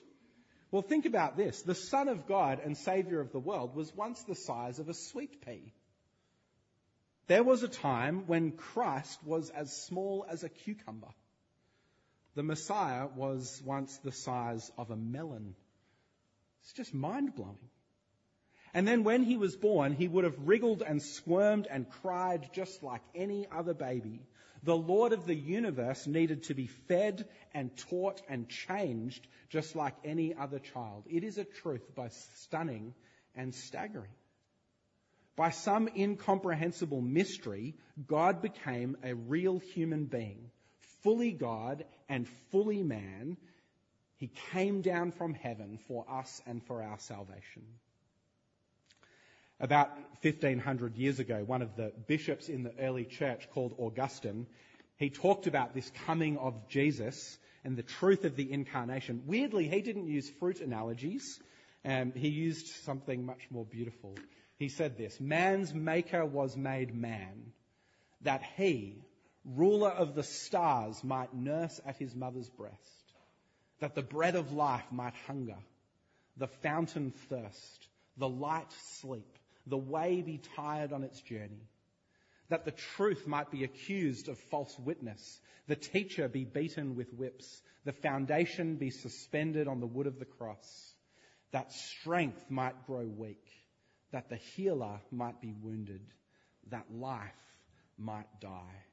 Well, 0.69 0.81
think 0.81 1.05
about 1.05 1.37
this. 1.37 1.61
The 1.61 1.73
Son 1.73 2.09
of 2.09 2.27
God 2.27 2.59
and 2.61 2.77
Saviour 2.77 3.21
of 3.21 3.31
the 3.31 3.39
world 3.39 3.73
was 3.73 3.95
once 3.95 4.21
the 4.23 4.35
size 4.35 4.79
of 4.79 4.89
a 4.89 4.93
sweet 4.93 5.45
pea. 5.45 5.73
There 7.27 7.43
was 7.43 7.63
a 7.63 7.69
time 7.69 8.27
when 8.27 8.51
Christ 8.51 9.17
was 9.23 9.49
as 9.49 9.71
small 9.85 10.25
as 10.29 10.43
a 10.43 10.49
cucumber. 10.49 11.13
The 12.35 12.43
Messiah 12.43 13.07
was 13.15 13.61
once 13.65 13.97
the 13.99 14.11
size 14.11 14.69
of 14.77 14.91
a 14.91 14.97
melon. 14.97 15.55
It's 16.63 16.73
just 16.73 16.93
mind 16.93 17.33
blowing. 17.33 17.69
And 18.77 18.87
then 18.87 19.03
when 19.03 19.23
he 19.23 19.37
was 19.37 19.55
born, 19.55 19.93
he 19.93 20.07
would 20.07 20.23
have 20.23 20.37
wriggled 20.47 20.83
and 20.83 21.01
squirmed 21.01 21.65
and 21.67 21.89
cried 21.89 22.51
just 22.53 22.83
like 22.83 23.01
any 23.15 23.47
other 23.51 23.73
baby. 23.73 24.21
The 24.61 24.77
Lord 24.77 25.13
of 25.13 25.25
the 25.25 25.33
universe 25.33 26.05
needed 26.05 26.43
to 26.43 26.53
be 26.53 26.67
fed 26.67 27.27
and 27.55 27.75
taught 27.75 28.21
and 28.29 28.47
changed 28.47 29.27
just 29.49 29.75
like 29.75 29.95
any 30.03 30.35
other 30.35 30.59
child. 30.59 31.05
It 31.09 31.23
is 31.23 31.39
a 31.39 31.43
truth 31.43 31.81
both 31.95 32.13
stunning 32.35 32.93
and 33.33 33.55
staggering. 33.55 34.13
By 35.35 35.49
some 35.49 35.89
incomprehensible 35.97 37.01
mystery, 37.01 37.73
God 38.05 38.43
became 38.43 38.95
a 39.03 39.15
real 39.15 39.57
human 39.57 40.05
being, 40.05 40.51
fully 41.01 41.31
God 41.31 41.83
and 42.07 42.29
fully 42.51 42.83
man. 42.83 43.37
He 44.17 44.29
came 44.51 44.83
down 44.83 45.13
from 45.13 45.33
heaven 45.33 45.79
for 45.87 46.05
us 46.07 46.43
and 46.45 46.63
for 46.63 46.83
our 46.83 46.99
salvation. 46.99 47.63
About 49.59 49.89
1500 50.21 50.95
years 50.95 51.19
ago, 51.19 51.43
one 51.43 51.61
of 51.61 51.75
the 51.75 51.91
bishops 52.07 52.47
in 52.47 52.63
the 52.63 52.73
early 52.79 53.05
church 53.05 53.49
called 53.51 53.73
Augustine, 53.79 54.45
he 54.97 55.09
talked 55.09 55.47
about 55.47 55.73
this 55.73 55.91
coming 56.05 56.37
of 56.37 56.67
Jesus 56.69 57.37
and 57.63 57.75
the 57.75 57.83
truth 57.83 58.23
of 58.23 58.35
the 58.35 58.51
incarnation. 58.51 59.23
Weirdly, 59.25 59.67
he 59.67 59.81
didn't 59.81 60.07
use 60.07 60.29
fruit 60.39 60.61
analogies. 60.61 61.39
Um, 61.83 62.11
he 62.13 62.29
used 62.29 62.67
something 62.83 63.25
much 63.25 63.47
more 63.49 63.65
beautiful. 63.65 64.15
He 64.57 64.69
said 64.69 64.97
this, 64.97 65.19
man's 65.19 65.73
maker 65.73 66.25
was 66.25 66.57
made 66.57 66.93
man, 66.95 67.53
that 68.21 68.43
he, 68.57 69.03
ruler 69.45 69.89
of 69.89 70.15
the 70.15 70.23
stars, 70.23 71.03
might 71.03 71.33
nurse 71.33 71.79
at 71.85 71.97
his 71.97 72.15
mother's 72.15 72.49
breast, 72.49 73.13
that 73.79 73.95
the 73.95 74.01
bread 74.01 74.35
of 74.35 74.51
life 74.51 74.85
might 74.91 75.13
hunger, 75.27 75.57
the 76.37 76.47
fountain 76.47 77.11
thirst, 77.29 77.87
the 78.17 78.29
light 78.29 78.71
sleep, 78.99 79.37
the 79.69 79.77
way 79.77 80.21
be 80.21 80.39
tired 80.55 80.93
on 80.93 81.03
its 81.03 81.21
journey, 81.21 81.67
that 82.49 82.65
the 82.65 82.71
truth 82.71 83.27
might 83.27 83.51
be 83.51 83.63
accused 83.63 84.29
of 84.29 84.37
false 84.37 84.77
witness, 84.79 85.39
the 85.67 85.75
teacher 85.75 86.27
be 86.27 86.45
beaten 86.45 86.95
with 86.95 87.13
whips, 87.13 87.61
the 87.83 87.91
foundation 87.91 88.75
be 88.75 88.89
suspended 88.89 89.67
on 89.67 89.79
the 89.79 89.87
wood 89.87 90.07
of 90.07 90.19
the 90.19 90.25
cross, 90.25 90.93
that 91.51 91.71
strength 91.71 92.49
might 92.49 92.85
grow 92.85 93.05
weak, 93.05 93.45
that 94.11 94.29
the 94.29 94.37
healer 94.37 94.99
might 95.11 95.41
be 95.41 95.53
wounded, 95.61 96.01
that 96.69 96.85
life 96.91 97.21
might 97.97 98.27
die. 98.39 98.83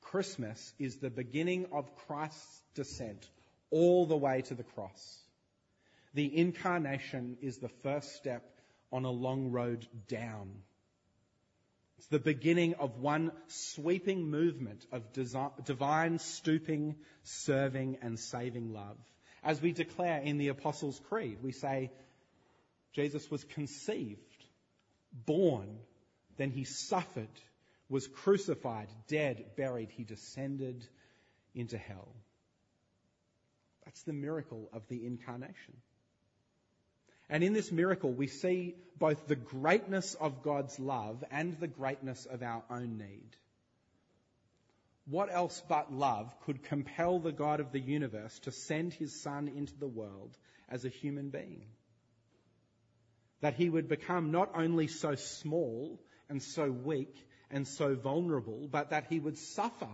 Christmas 0.00 0.72
is 0.78 0.96
the 0.96 1.10
beginning 1.10 1.66
of 1.72 1.96
Christ's 2.06 2.62
descent 2.74 3.28
all 3.70 4.06
the 4.06 4.16
way 4.16 4.42
to 4.42 4.54
the 4.54 4.62
cross. 4.62 5.18
The 6.14 6.38
incarnation 6.38 7.36
is 7.42 7.58
the 7.58 7.68
first 7.82 8.14
step 8.14 8.55
on 8.96 9.04
a 9.04 9.10
long 9.10 9.50
road 9.50 9.86
down. 10.08 10.50
It's 11.98 12.06
the 12.08 12.18
beginning 12.18 12.74
of 12.74 12.98
one 12.98 13.30
sweeping 13.48 14.30
movement 14.30 14.86
of 14.90 15.12
divine 15.12 16.18
stooping, 16.18 16.96
serving 17.22 17.98
and 18.00 18.18
saving 18.18 18.72
love. 18.72 18.96
As 19.44 19.60
we 19.60 19.72
declare 19.72 20.20
in 20.20 20.38
the 20.38 20.48
Apostles' 20.48 20.98
Creed, 21.10 21.38
we 21.42 21.52
say, 21.52 21.92
Jesus 22.94 23.30
was 23.30 23.44
conceived, 23.44 24.20
born, 25.12 25.78
then 26.38 26.50
he 26.50 26.64
suffered, 26.64 27.28
was 27.90 28.06
crucified, 28.06 28.88
dead, 29.08 29.44
buried, 29.56 29.90
he 29.90 30.04
descended 30.04 30.86
into 31.54 31.76
hell. 31.76 32.08
That's 33.84 34.02
the 34.04 34.14
miracle 34.14 34.70
of 34.72 34.88
the 34.88 35.04
incarnation. 35.04 35.76
And 37.28 37.42
in 37.42 37.52
this 37.52 37.72
miracle, 37.72 38.12
we 38.12 38.28
see 38.28 38.76
both 38.98 39.26
the 39.26 39.36
greatness 39.36 40.14
of 40.14 40.42
God's 40.42 40.78
love 40.78 41.24
and 41.30 41.58
the 41.58 41.66
greatness 41.66 42.26
of 42.26 42.42
our 42.42 42.62
own 42.70 42.98
need. 42.98 43.36
What 45.06 45.32
else 45.32 45.62
but 45.68 45.92
love 45.92 46.34
could 46.40 46.64
compel 46.64 47.18
the 47.18 47.32
God 47.32 47.60
of 47.60 47.72
the 47.72 47.80
universe 47.80 48.38
to 48.40 48.52
send 48.52 48.92
his 48.92 49.20
son 49.22 49.48
into 49.48 49.76
the 49.78 49.86
world 49.86 50.36
as 50.68 50.84
a 50.84 50.88
human 50.88 51.30
being? 51.30 51.66
that 53.40 53.54
he 53.54 53.68
would 53.68 53.88
become 53.88 54.30
not 54.30 54.50
only 54.54 54.86
so 54.86 55.14
small 55.14 56.00
and 56.28 56.42
so 56.42 56.70
weak 56.70 57.14
and 57.50 57.66
so 57.66 57.94
vulnerable, 57.94 58.68
but 58.70 58.90
that 58.90 59.06
he 59.08 59.20
would 59.20 59.38
suffer 59.38 59.88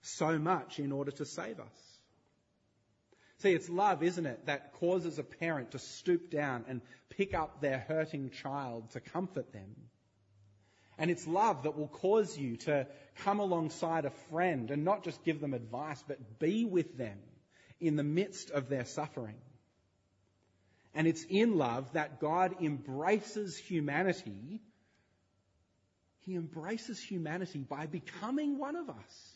so 0.00 0.38
much 0.38 0.78
in 0.78 0.92
order 0.92 1.10
to 1.10 1.24
save 1.24 1.60
us. 1.60 1.93
See, 3.38 3.52
it's 3.52 3.68
love, 3.68 4.02
isn't 4.02 4.26
it, 4.26 4.46
that 4.46 4.74
causes 4.74 5.18
a 5.18 5.24
parent 5.24 5.72
to 5.72 5.78
stoop 5.78 6.30
down 6.30 6.64
and 6.68 6.80
pick 7.10 7.34
up 7.34 7.60
their 7.60 7.78
hurting 7.78 8.30
child 8.30 8.90
to 8.92 9.00
comfort 9.00 9.52
them. 9.52 9.74
And 10.96 11.10
it's 11.10 11.26
love 11.26 11.64
that 11.64 11.76
will 11.76 11.88
cause 11.88 12.38
you 12.38 12.56
to 12.58 12.86
come 13.24 13.40
alongside 13.40 14.04
a 14.04 14.12
friend 14.30 14.70
and 14.70 14.84
not 14.84 15.02
just 15.02 15.24
give 15.24 15.40
them 15.40 15.52
advice, 15.52 16.02
but 16.06 16.38
be 16.38 16.64
with 16.64 16.96
them 16.96 17.18
in 17.80 17.96
the 17.96 18.04
midst 18.04 18.50
of 18.50 18.68
their 18.68 18.84
suffering. 18.84 19.36
And 20.94 21.08
it's 21.08 21.24
in 21.28 21.58
love 21.58 21.92
that 21.94 22.20
God 22.20 22.62
embraces 22.62 23.56
humanity. 23.56 24.62
He 26.20 26.36
embraces 26.36 27.00
humanity 27.00 27.66
by 27.68 27.86
becoming 27.86 28.58
one 28.58 28.76
of 28.76 28.88
us. 28.88 29.33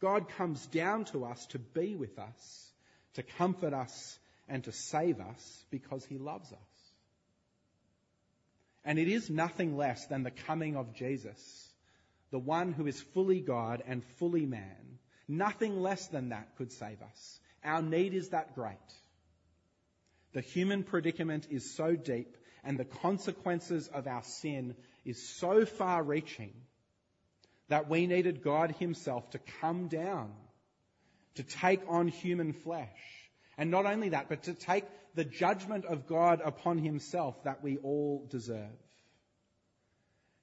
God 0.00 0.28
comes 0.30 0.64
down 0.66 1.04
to 1.06 1.24
us 1.24 1.46
to 1.46 1.58
be 1.58 1.94
with 1.94 2.18
us, 2.18 2.70
to 3.14 3.22
comfort 3.22 3.74
us, 3.74 4.18
and 4.48 4.64
to 4.64 4.72
save 4.72 5.20
us 5.20 5.64
because 5.70 6.04
he 6.04 6.18
loves 6.18 6.52
us. 6.52 6.58
And 8.84 8.98
it 8.98 9.08
is 9.08 9.28
nothing 9.28 9.76
less 9.76 10.06
than 10.06 10.22
the 10.22 10.30
coming 10.30 10.76
of 10.76 10.94
Jesus, 10.94 11.68
the 12.30 12.38
one 12.38 12.72
who 12.72 12.86
is 12.86 13.00
fully 13.00 13.40
God 13.40 13.82
and 13.86 14.04
fully 14.18 14.46
man. 14.46 14.98
Nothing 15.26 15.82
less 15.82 16.06
than 16.06 16.30
that 16.30 16.56
could 16.56 16.72
save 16.72 17.02
us. 17.02 17.40
Our 17.62 17.82
need 17.82 18.14
is 18.14 18.30
that 18.30 18.54
great. 18.54 18.76
The 20.32 20.40
human 20.40 20.84
predicament 20.84 21.48
is 21.50 21.74
so 21.74 21.96
deep 21.96 22.36
and 22.64 22.78
the 22.78 22.84
consequences 22.84 23.88
of 23.88 24.06
our 24.06 24.22
sin 24.22 24.74
is 25.04 25.20
so 25.38 25.64
far 25.64 26.02
reaching 26.02 26.52
that 27.68 27.88
we 27.88 28.06
needed 28.06 28.42
God 28.42 28.74
himself 28.78 29.30
to 29.30 29.38
come 29.60 29.88
down, 29.88 30.32
to 31.34 31.42
take 31.42 31.80
on 31.88 32.08
human 32.08 32.52
flesh. 32.52 32.88
And 33.56 33.70
not 33.70 33.86
only 33.86 34.10
that, 34.10 34.28
but 34.28 34.44
to 34.44 34.54
take 34.54 34.84
the 35.14 35.24
judgment 35.24 35.84
of 35.84 36.06
God 36.06 36.40
upon 36.44 36.78
himself 36.78 37.42
that 37.44 37.62
we 37.62 37.76
all 37.78 38.26
deserve. 38.30 38.70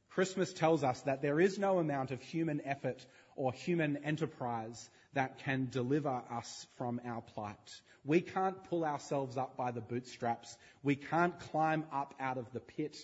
Christmas 0.10 0.54
tells 0.54 0.84
us 0.84 1.02
that 1.02 1.22
there 1.22 1.40
is 1.40 1.60
no 1.60 1.80
amount 1.80 2.12
of 2.12 2.22
human 2.22 2.62
effort 2.66 3.06
or 3.36 3.52
human 3.52 3.98
enterprise 4.06 4.90
that 5.14 5.40
can 5.40 5.68
deliver 5.72 6.22
us 6.32 6.68
from 6.78 7.02
our 7.06 7.22
plight. 7.22 7.82
We 8.06 8.22
can't 8.22 8.64
pull 8.66 8.86
ourselves 8.86 9.36
up 9.36 9.58
by 9.58 9.72
the 9.72 9.82
bootstraps. 9.82 10.58
We 10.84 10.96
can't 10.96 11.38
climb 11.52 11.86
up 11.92 12.14
out 12.20 12.38
of 12.38 12.52
the 12.54 12.60
pit 12.60 12.96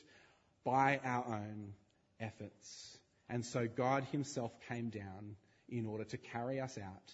by 0.63 0.99
our 1.03 1.25
own 1.25 1.73
efforts. 2.19 2.97
And 3.31 3.45
so 3.45 3.65
God 3.65 4.03
himself 4.11 4.51
came 4.67 4.89
down 4.89 5.37
in 5.69 5.85
order 5.85 6.03
to 6.03 6.17
carry 6.17 6.59
us 6.59 6.77
out 6.77 7.13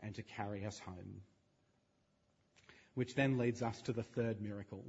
and 0.00 0.14
to 0.16 0.22
carry 0.22 0.66
us 0.66 0.78
home. 0.78 1.22
Which 2.92 3.14
then 3.14 3.38
leads 3.38 3.62
us 3.62 3.80
to 3.82 3.94
the 3.94 4.02
third 4.02 4.42
miracle. 4.42 4.84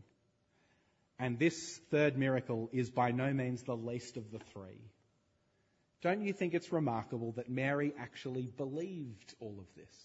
And 1.17 1.39
this 1.39 1.79
third 1.91 2.17
miracle 2.17 2.69
is 2.73 2.89
by 2.89 3.11
no 3.11 3.31
means 3.31 3.63
the 3.63 3.77
least 3.77 4.17
of 4.17 4.31
the 4.31 4.39
three. 4.53 4.81
Don't 6.01 6.21
you 6.21 6.33
think 6.33 6.53
it's 6.53 6.73
remarkable 6.73 7.31
that 7.37 7.49
Mary 7.49 7.93
actually 7.97 8.51
believed 8.57 9.33
all 9.39 9.55
of 9.57 9.73
this? 9.77 9.95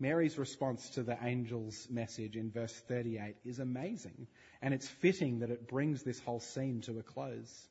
Mary's 0.00 0.38
response 0.38 0.88
to 0.90 1.02
the 1.02 1.22
angel's 1.22 1.86
message 1.90 2.34
in 2.34 2.50
verse 2.50 2.74
38 2.88 3.36
is 3.44 3.58
amazing, 3.58 4.26
and 4.62 4.72
it's 4.72 4.88
fitting 4.88 5.40
that 5.40 5.50
it 5.50 5.68
brings 5.68 6.02
this 6.02 6.18
whole 6.20 6.40
scene 6.40 6.80
to 6.82 6.98
a 6.98 7.02
close. 7.02 7.68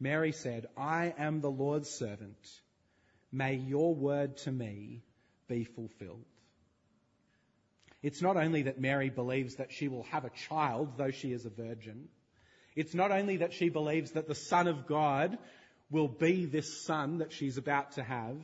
Mary 0.00 0.32
said, 0.32 0.66
I 0.76 1.14
am 1.18 1.40
the 1.40 1.50
Lord's 1.50 1.88
servant. 1.88 2.36
May 3.32 3.54
your 3.54 3.94
word 3.94 4.36
to 4.38 4.52
me 4.52 5.02
be 5.48 5.64
fulfilled. 5.64 6.24
It's 8.02 8.20
not 8.20 8.36
only 8.36 8.62
that 8.62 8.80
Mary 8.80 9.08
believes 9.08 9.56
that 9.56 9.72
she 9.72 9.88
will 9.88 10.02
have 10.04 10.24
a 10.24 10.30
child, 10.48 10.98
though 10.98 11.10
she 11.10 11.32
is 11.32 11.46
a 11.46 11.50
virgin. 11.50 12.08
It's 12.76 12.94
not 12.94 13.12
only 13.12 13.38
that 13.38 13.54
she 13.54 13.70
believes 13.70 14.12
that 14.12 14.28
the 14.28 14.34
Son 14.34 14.68
of 14.68 14.86
God 14.86 15.38
will 15.90 16.08
be 16.08 16.44
this 16.44 16.84
son 16.84 17.18
that 17.18 17.32
she's 17.32 17.56
about 17.56 17.92
to 17.92 18.02
have. 18.02 18.36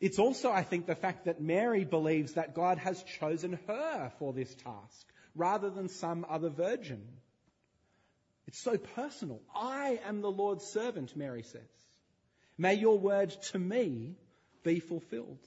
It's 0.00 0.18
also, 0.18 0.50
I 0.50 0.62
think, 0.62 0.86
the 0.86 0.94
fact 0.94 1.26
that 1.26 1.40
Mary 1.40 1.84
believes 1.84 2.34
that 2.34 2.54
God 2.54 2.78
has 2.78 3.02
chosen 3.18 3.58
her 3.66 4.12
for 4.18 4.32
this 4.32 4.54
task 4.56 5.06
rather 5.34 5.70
than 5.70 5.88
some 5.88 6.26
other 6.28 6.50
virgin. 6.50 7.06
It's 8.46 8.62
so 8.62 8.78
personal. 8.78 9.40
I 9.54 10.00
am 10.06 10.20
the 10.20 10.30
Lord's 10.30 10.64
servant, 10.64 11.16
Mary 11.16 11.42
says. 11.42 11.62
May 12.58 12.74
your 12.74 12.98
word 12.98 13.30
to 13.52 13.58
me 13.58 14.16
be 14.62 14.80
fulfilled. 14.80 15.38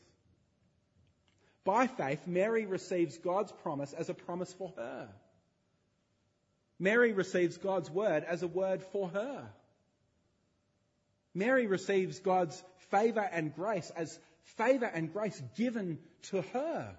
By 1.63 1.87
faith, 1.87 2.25
Mary 2.27 2.65
receives 2.65 3.17
God's 3.17 3.51
promise 3.51 3.93
as 3.93 4.09
a 4.09 4.13
promise 4.13 4.51
for 4.53 4.73
her. 4.77 5.09
Mary 6.79 7.13
receives 7.13 7.57
God's 7.57 7.89
word 7.89 8.23
as 8.23 8.41
a 8.41 8.47
word 8.47 8.81
for 8.91 9.09
her. 9.09 9.49
Mary 11.33 11.67
receives 11.67 12.19
God's 12.19 12.61
favor 12.89 13.27
and 13.31 13.53
grace 13.53 13.91
as 13.95 14.17
favor 14.57 14.85
and 14.85 15.11
grace 15.13 15.41
given 15.57 15.99
to 16.23 16.41
her. 16.41 16.95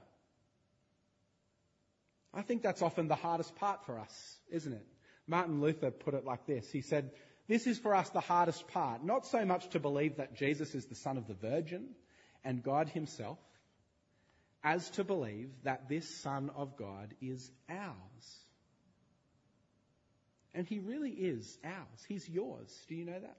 I 2.33 2.43
think 2.43 2.63
that's 2.63 2.83
often 2.83 3.09
the 3.09 3.17
hardest 3.17 3.57
part 3.57 3.85
for 3.87 3.99
us, 3.99 4.39
isn't 4.51 4.73
it? 4.73 4.87
Martin 5.31 5.61
Luther 5.61 5.91
put 5.91 6.15
it 6.15 6.25
like 6.25 6.47
this. 6.47 6.71
He 6.71 6.83
said, 6.83 7.13
this 7.49 7.67
is 7.67 7.79
for 7.79 7.95
us 7.95 8.11
the 8.11 8.21
hardest 8.21 8.69
part, 8.69 9.03
not 9.05 9.27
so 9.27 9.45
much 9.45 9.69
to 9.71 9.81
believe 9.81 10.17
that 10.17 10.37
Jesus 10.37 10.75
is 10.75 10.87
the 10.87 10.95
son 10.95 11.17
of 11.17 11.27
the 11.27 11.35
Virgin 11.35 11.87
and 12.45 12.63
God 12.63 12.89
himself, 12.89 13.39
as 14.63 14.91
to 14.91 15.05
believe 15.05 15.51
that 15.65 15.89
this 15.89 16.21
son 16.21 16.51
of 16.55 16.77
God 16.77 17.15
is 17.23 17.51
ours. 17.69 18.39
And 20.55 20.67
he 20.67 20.81
really 20.81 21.11
is 21.11 21.59
ours. 21.65 22.05
He's 22.09 22.29
yours. 22.29 22.77
Do 22.89 22.95
you 22.95 23.05
know 23.05 23.19
that? 23.19 23.37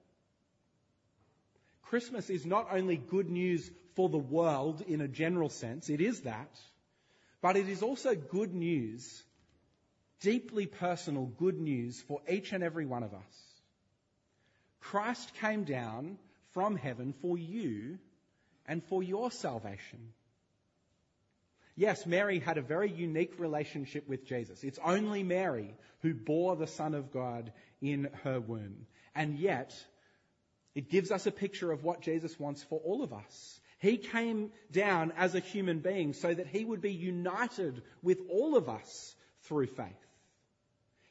Christmas 1.84 2.30
is 2.30 2.46
not 2.46 2.70
only 2.72 2.96
good 2.96 3.30
news 3.30 3.70
for 3.96 4.08
the 4.08 4.18
world 4.18 4.82
in 4.88 5.02
a 5.02 5.08
general 5.08 5.50
sense, 5.50 5.90
it 5.90 6.00
is 6.00 6.22
that, 6.22 6.58
but 7.42 7.58
it 7.58 7.68
is 7.68 7.84
also 7.84 8.16
good 8.16 8.54
news, 8.54 9.24
deeply 10.22 10.66
personal 10.66 11.26
good 11.26 11.60
news 11.60 12.02
for 12.08 12.22
each 12.30 12.54
and 12.54 12.64
every 12.64 12.86
one 12.86 13.04
of 13.04 13.14
us. 13.14 13.52
Christ 14.80 15.34
came 15.42 15.64
down 15.64 16.18
from 16.54 16.76
heaven 16.76 17.14
for 17.22 17.38
you 17.38 18.00
and 18.68 18.84
for 18.84 19.04
your 19.04 19.32
salvation. 19.32 20.14
Yes, 21.76 22.06
Mary 22.06 22.40
had 22.40 22.58
a 22.58 22.62
very 22.62 22.92
unique 22.92 23.40
relationship 23.40 24.08
with 24.08 24.26
Jesus. 24.26 24.64
It's 24.64 24.80
only 24.84 25.24
Mary 25.24 25.74
who 26.02 26.14
bore 26.14 26.56
the 26.56 26.68
Son 26.68 26.94
of 26.94 27.12
God 27.12 27.52
in 27.82 28.10
her 28.24 28.40
womb. 28.40 28.86
And 29.16 29.38
yet, 29.40 29.74
it 30.76 30.90
gives 30.90 31.12
us 31.12 31.26
a 31.26 31.32
picture 31.32 31.72
of 31.72 31.84
what 31.84 32.02
Jesus 32.02 32.40
wants 32.40 32.64
for 32.64 32.80
all 32.80 33.04
of 33.04 33.14
us. 33.14 33.60
He 33.80 33.98
came 33.98 34.52
down 34.72 35.12
as 35.18 35.34
a 35.34 35.40
human 35.40 35.80
being 35.80 36.14
so 36.14 36.34
that 36.34 36.48
he 36.48 36.64
would 36.64 36.82
be 36.82 36.94
united 36.94 37.82
with 38.04 38.20
all 38.30 38.56
of 38.56 38.70
us 38.70 39.16
through 39.44 39.68
faith. 39.68 39.88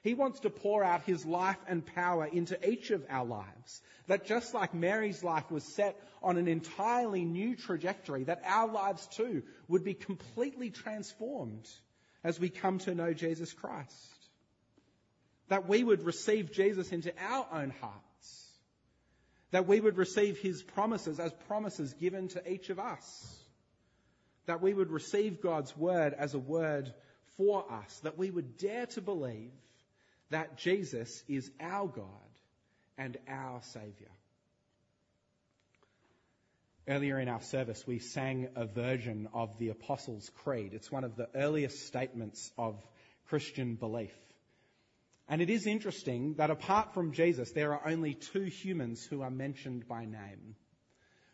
He 0.02 0.14
wants 0.14 0.40
to 0.40 0.50
pour 0.50 0.82
out 0.82 1.02
his 1.02 1.26
life 1.26 1.58
and 1.68 1.84
power 1.84 2.24
into 2.24 2.58
each 2.68 2.90
of 2.90 3.04
our 3.10 3.26
lives. 3.26 3.82
That 4.06 4.24
just 4.24 4.54
like 4.54 4.72
Mary's 4.72 5.22
life 5.22 5.50
was 5.50 5.62
set 5.74 6.00
on 6.22 6.38
an 6.38 6.48
entirely 6.48 7.24
new 7.24 7.54
trajectory, 7.54 8.24
that 8.24 8.42
our 8.44 8.70
lives 8.70 9.06
too 9.08 9.42
would 9.68 9.84
be 9.84 9.94
completely 9.94 10.70
transformed 10.70 11.68
as 12.24 12.40
we 12.40 12.48
come 12.48 12.78
to 12.80 12.94
know 12.94 13.12
Jesus 13.12 13.52
Christ. 13.52 13.94
That 15.48 15.68
we 15.68 15.84
would 15.84 16.02
receive 16.04 16.52
Jesus 16.52 16.92
into 16.92 17.12
our 17.20 17.46
own 17.52 17.70
hearts. 17.80 18.48
That 19.50 19.66
we 19.66 19.80
would 19.80 19.98
receive 19.98 20.38
his 20.38 20.62
promises 20.62 21.20
as 21.20 21.32
promises 21.46 21.92
given 21.94 22.28
to 22.28 22.50
each 22.50 22.70
of 22.70 22.78
us. 22.78 23.36
That 24.46 24.62
we 24.62 24.72
would 24.72 24.90
receive 24.90 25.42
God's 25.42 25.76
word 25.76 26.14
as 26.14 26.34
a 26.34 26.38
word 26.38 26.92
for 27.36 27.70
us. 27.70 28.00
That 28.02 28.16
we 28.16 28.30
would 28.30 28.56
dare 28.56 28.86
to 28.86 29.00
believe 29.00 29.50
that 30.31 30.57
Jesus 30.57 31.23
is 31.29 31.51
our 31.61 31.88
God 31.88 32.07
and 32.97 33.16
our 33.29 33.61
Saviour. 33.62 34.11
Earlier 36.88 37.21
in 37.21 37.29
our 37.29 37.43
service, 37.43 37.87
we 37.87 37.99
sang 37.99 38.49
a 38.57 38.66
version 38.66 39.29
of 39.33 39.57
the 39.59 39.69
Apostles' 39.69 40.31
Creed. 40.43 40.73
It's 40.75 40.90
one 40.90 41.05
of 41.05 41.16
the 41.16 41.29
earliest 41.35 41.87
statements 41.87 42.51
of 42.59 42.75
Christian 43.29 43.75
belief. 43.75 44.14
And 45.29 45.40
it 45.40 45.51
is 45.51 45.66
interesting 45.66 46.35
that 46.35 46.51
apart 46.51 46.95
from 46.95 47.12
Jesus, 47.12 47.53
there 47.53 47.73
are 47.75 47.88
only 47.88 48.14
two 48.14 48.45
humans 48.45 49.05
who 49.05 49.23
are 49.23 49.31
mentioned 49.31 49.87
by 49.87 50.05
name. 50.05 50.57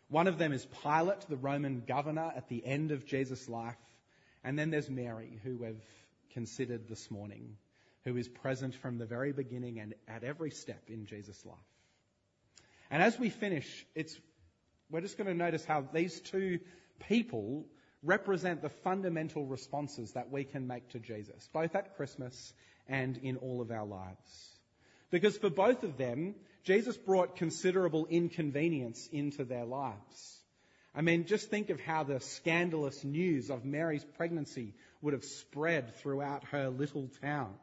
One 0.09 0.27
of 0.27 0.37
them 0.37 0.53
is 0.53 0.67
Pilate, 0.83 1.27
the 1.27 1.37
Roman 1.37 1.83
governor 1.87 2.31
at 2.35 2.49
the 2.49 2.63
end 2.63 2.91
of 2.91 3.05
Jesus' 3.05 3.49
life. 3.49 3.75
And 4.43 4.57
then 4.57 4.69
there's 4.69 4.89
Mary, 4.89 5.39
who 5.43 5.57
we've 5.57 5.83
considered 6.33 6.87
this 6.87 7.09
morning 7.09 7.57
who 8.07 8.15
is 8.15 8.29
present 8.29 8.73
from 8.73 8.97
the 8.97 9.05
very 9.05 9.33
beginning 9.33 9.79
and 9.79 9.93
at 10.07 10.23
every 10.23 10.49
step 10.49 10.81
in 10.87 11.05
Jesus' 11.05 11.45
life. 11.45 11.57
And 12.89 13.03
as 13.03 13.19
we 13.19 13.29
finish, 13.29 13.85
it's, 13.95 14.17
we're 14.89 15.01
just 15.01 15.17
going 15.17 15.27
to 15.27 15.33
notice 15.33 15.65
how 15.65 15.85
these 15.93 16.21
two 16.21 16.59
people 17.09 17.65
represent 18.01 18.61
the 18.61 18.69
fundamental 18.69 19.45
responses 19.45 20.13
that 20.13 20.31
we 20.31 20.45
can 20.45 20.67
make 20.67 20.87
to 20.91 20.99
Jesus, 20.99 21.49
both 21.51 21.75
at 21.75 21.97
Christmas 21.97 22.53
and 22.87 23.17
in 23.17 23.35
all 23.35 23.59
of 23.59 23.71
our 23.71 23.85
lives. 23.85 24.57
Because 25.11 25.37
for 25.37 25.49
both 25.49 25.83
of 25.83 25.97
them, 25.97 26.35
Jesus 26.63 26.95
brought 26.95 27.35
considerable 27.35 28.07
inconvenience 28.09 29.09
into 29.11 29.43
their 29.43 29.65
lives. 29.65 30.39
I 30.95 31.01
mean, 31.01 31.25
just 31.25 31.49
think 31.49 31.69
of 31.71 31.81
how 31.81 32.03
the 32.03 32.21
scandalous 32.21 33.03
news 33.03 33.49
of 33.49 33.65
Mary's 33.65 34.05
pregnancy 34.15 34.75
would 35.01 35.13
have 35.13 35.23
spread 35.23 35.95
throughout 35.97 36.43
her 36.45 36.69
little 36.69 37.09
town. 37.21 37.53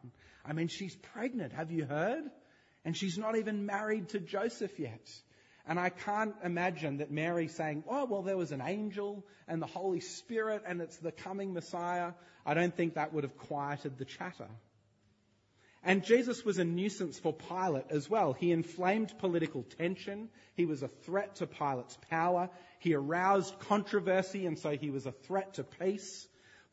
I 0.45 0.53
mean, 0.53 0.69
she's 0.69 0.95
pregnant, 0.95 1.53
have 1.53 1.71
you 1.71 1.85
heard? 1.85 2.25
And 2.85 2.97
she's 2.97 3.17
not 3.17 3.37
even 3.37 3.67
married 3.67 4.11
to 4.11 4.21
Joseph 4.21 4.79
yet. 4.79 5.11
And 5.67 5.81
I 5.81 5.89
can't 5.89 6.35
imagine 6.45 6.99
that 6.99 7.11
Mary 7.11 7.49
saying, 7.49 7.85
oh, 7.89 8.05
well, 8.05 8.23
there 8.23 8.37
was 8.37 8.53
an 8.53 8.61
angel 8.61 9.25
and 9.49 9.63
the 9.63 9.67
Holy 9.67 10.01
Spirit 10.01 10.63
and 10.67 10.83
it's 10.83 10.97
the 10.99 11.13
coming 11.13 11.55
Messiah. 11.55 12.13
I 12.45 12.53
don't 12.53 12.77
think 12.77 12.95
that 12.95 13.15
would 13.15 13.25
have 13.25 13.39
quieted 13.39 13.97
the 13.97 14.05
chatter. 14.05 14.49
And 15.83 16.05
Jesus 16.05 16.45
was 16.45 16.59
a 16.59 16.65
nuisance 16.65 17.19
for 17.19 17.33
Pilate 17.33 17.87
as 17.91 18.09
well. 18.09 18.33
He 18.35 18.53
inflamed 18.53 19.19
political 19.19 19.63
tension. 19.79 20.29
He 20.55 20.67
was 20.67 20.83
a 20.83 20.89
threat 20.89 21.37
to 21.37 21.47
Pilate's 21.47 21.99
power. 22.11 22.51
He 22.79 22.95
aroused 22.95 23.59
controversy 23.61 24.47
and 24.47 24.59
so 24.59 24.77
he 24.77 24.91
was 24.91 25.07
a 25.07 25.13
threat 25.13 25.55
to 25.55 25.65
peace. 25.65 26.27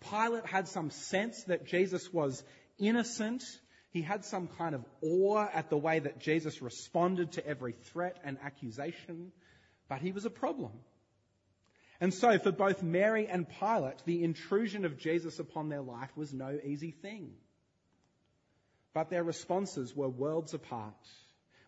Pilate 0.09 0.45
had 0.45 0.67
some 0.67 0.89
sense 0.89 1.43
that 1.43 1.65
Jesus 1.65 2.11
was 2.11 2.43
innocent. 2.79 3.43
He 3.91 4.01
had 4.01 4.25
some 4.25 4.47
kind 4.57 4.73
of 4.73 4.83
awe 5.01 5.47
at 5.53 5.69
the 5.69 5.77
way 5.77 5.99
that 5.99 6.19
Jesus 6.19 6.61
responded 6.61 7.33
to 7.33 7.45
every 7.45 7.73
threat 7.91 8.17
and 8.23 8.37
accusation, 8.43 9.31
but 9.89 10.01
he 10.01 10.11
was 10.11 10.25
a 10.25 10.29
problem. 10.29 10.71
And 11.99 12.13
so 12.13 12.39
for 12.39 12.51
both 12.51 12.81
Mary 12.81 13.27
and 13.27 13.47
Pilate, 13.47 14.03
the 14.05 14.23
intrusion 14.23 14.85
of 14.85 14.97
Jesus 14.97 15.37
upon 15.37 15.69
their 15.69 15.81
life 15.81 16.09
was 16.15 16.33
no 16.33 16.57
easy 16.63 16.91
thing. 16.91 17.33
But 18.93 19.09
their 19.09 19.23
responses 19.23 19.95
were 19.95 20.09
worlds 20.09 20.53
apart. 20.55 20.95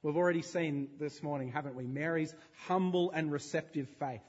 We've 0.01 0.17
already 0.17 0.41
seen 0.41 0.89
this 0.99 1.21
morning, 1.21 1.51
haven't 1.51 1.75
we? 1.75 1.85
Mary's 1.85 2.33
humble 2.65 3.11
and 3.11 3.31
receptive 3.31 3.87
faith. 3.99 4.21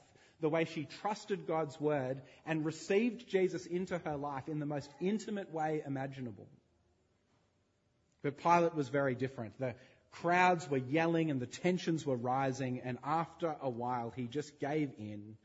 The 0.45 0.49
way 0.49 0.65
she 0.65 0.85
trusted 1.01 1.47
God's 1.47 1.81
word 1.81 2.21
and 2.45 2.63
received 2.63 3.27
Jesus 3.27 3.65
into 3.65 3.97
her 3.97 4.15
life 4.15 4.47
in 4.47 4.59
the 4.59 4.67
most 4.67 4.91
intimate 5.01 5.51
way 5.51 5.81
imaginable. 5.83 6.45
But 8.21 8.37
Pilate 8.37 8.75
was 8.75 8.89
very 8.89 9.15
different. 9.15 9.57
The 9.59 9.73
crowds 10.11 10.69
were 10.69 10.77
yelling 10.77 11.31
and 11.31 11.39
the 11.39 11.47
tensions 11.47 12.05
were 12.05 12.15
rising 12.15 12.81
and 12.81 12.99
after 13.03 13.55
a 13.59 13.71
while 13.71 14.13
he 14.15 14.27
just 14.27 14.59
gave 14.59 14.91
in. 14.99 15.35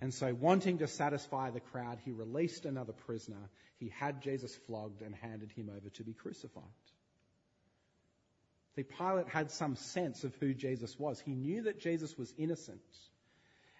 And 0.00 0.12
so 0.12 0.34
wanting 0.34 0.78
to 0.78 0.88
satisfy 0.88 1.50
the 1.50 1.60
crowd, 1.60 1.98
he 2.04 2.10
released 2.10 2.64
another 2.64 2.92
prisoner. 2.92 3.50
He 3.78 3.92
had 4.00 4.22
Jesus 4.22 4.56
flogged 4.66 5.02
and 5.02 5.14
handed 5.14 5.52
him 5.52 5.70
over 5.70 5.88
to 5.88 6.02
be 6.02 6.14
crucified. 6.14 6.64
See, 8.74 8.82
Pilate 8.82 9.28
had 9.28 9.52
some 9.52 9.76
sense 9.76 10.24
of 10.24 10.34
who 10.40 10.52
Jesus 10.52 10.98
was. 10.98 11.20
He 11.20 11.36
knew 11.36 11.62
that 11.62 11.78
Jesus 11.78 12.18
was 12.18 12.34
innocent. 12.36 12.80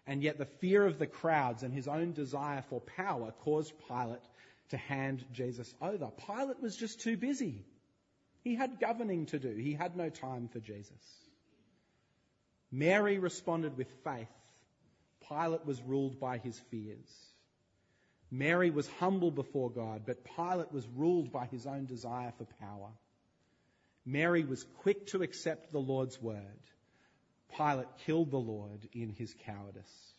And 0.09 0.23
yet 0.23 0.39
the 0.39 0.47
fear 0.47 0.87
of 0.87 0.99
the 0.99 1.07
crowds 1.07 1.63
and 1.63 1.73
his 1.73 1.87
own 1.87 2.13
desire 2.15 2.65
for 2.71 2.81
power 2.81 3.33
caused 3.45 3.75
Pilate 3.87 4.25
to 4.71 4.79
hand 4.79 5.23
Jesus 5.33 5.73
over. 5.83 6.11
Pilate 6.27 6.63
was 6.63 6.75
just 6.75 7.03
too 7.03 7.19
busy. 7.19 7.67
He 8.43 8.55
had 8.55 8.81
governing 8.81 9.27
to 9.27 9.39
do. 9.39 9.55
He 9.55 9.75
had 9.75 9.97
no 9.97 10.09
time 10.09 10.49
for 10.49 10.61
Jesus. 10.61 11.05
Mary 12.73 13.19
responded 13.19 13.77
with 13.77 13.89
faith. 14.03 14.29
Pilate 15.29 15.67
was 15.67 15.83
ruled 15.83 16.19
by 16.19 16.39
his 16.39 16.59
fears. 16.71 17.11
Mary 18.31 18.71
was 18.71 18.89
humble 18.99 19.31
before 19.31 19.71
God, 19.71 20.05
but 20.07 20.25
Pilate 20.25 20.73
was 20.73 20.87
ruled 20.97 21.31
by 21.31 21.45
his 21.47 21.67
own 21.67 21.85
desire 21.85 22.33
for 22.39 22.47
power. 22.61 22.93
Mary 24.07 24.45
was 24.45 24.65
quick 24.79 25.09
to 25.09 25.23
accept 25.23 25.71
the 25.71 25.79
Lord's 25.79 26.21
word. 26.21 26.63
Pilate 27.57 27.89
killed 28.07 28.31
the 28.31 28.39
Lord 28.39 28.89
in 28.93 29.11
his 29.11 29.35
cowardice. 29.47 30.15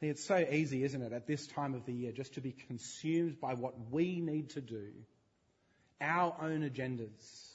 See, 0.00 0.08
it's 0.08 0.24
so 0.24 0.38
easy, 0.38 0.82
isn't 0.82 1.02
it, 1.02 1.12
at 1.12 1.26
this 1.26 1.46
time 1.46 1.74
of 1.74 1.84
the 1.84 1.92
year, 1.92 2.12
just 2.12 2.34
to 2.34 2.40
be 2.40 2.52
consumed 2.66 3.40
by 3.40 3.54
what 3.54 3.74
we 3.90 4.20
need 4.20 4.50
to 4.50 4.62
do, 4.62 4.88
our 6.00 6.34
own 6.40 6.62
agendas, 6.68 7.50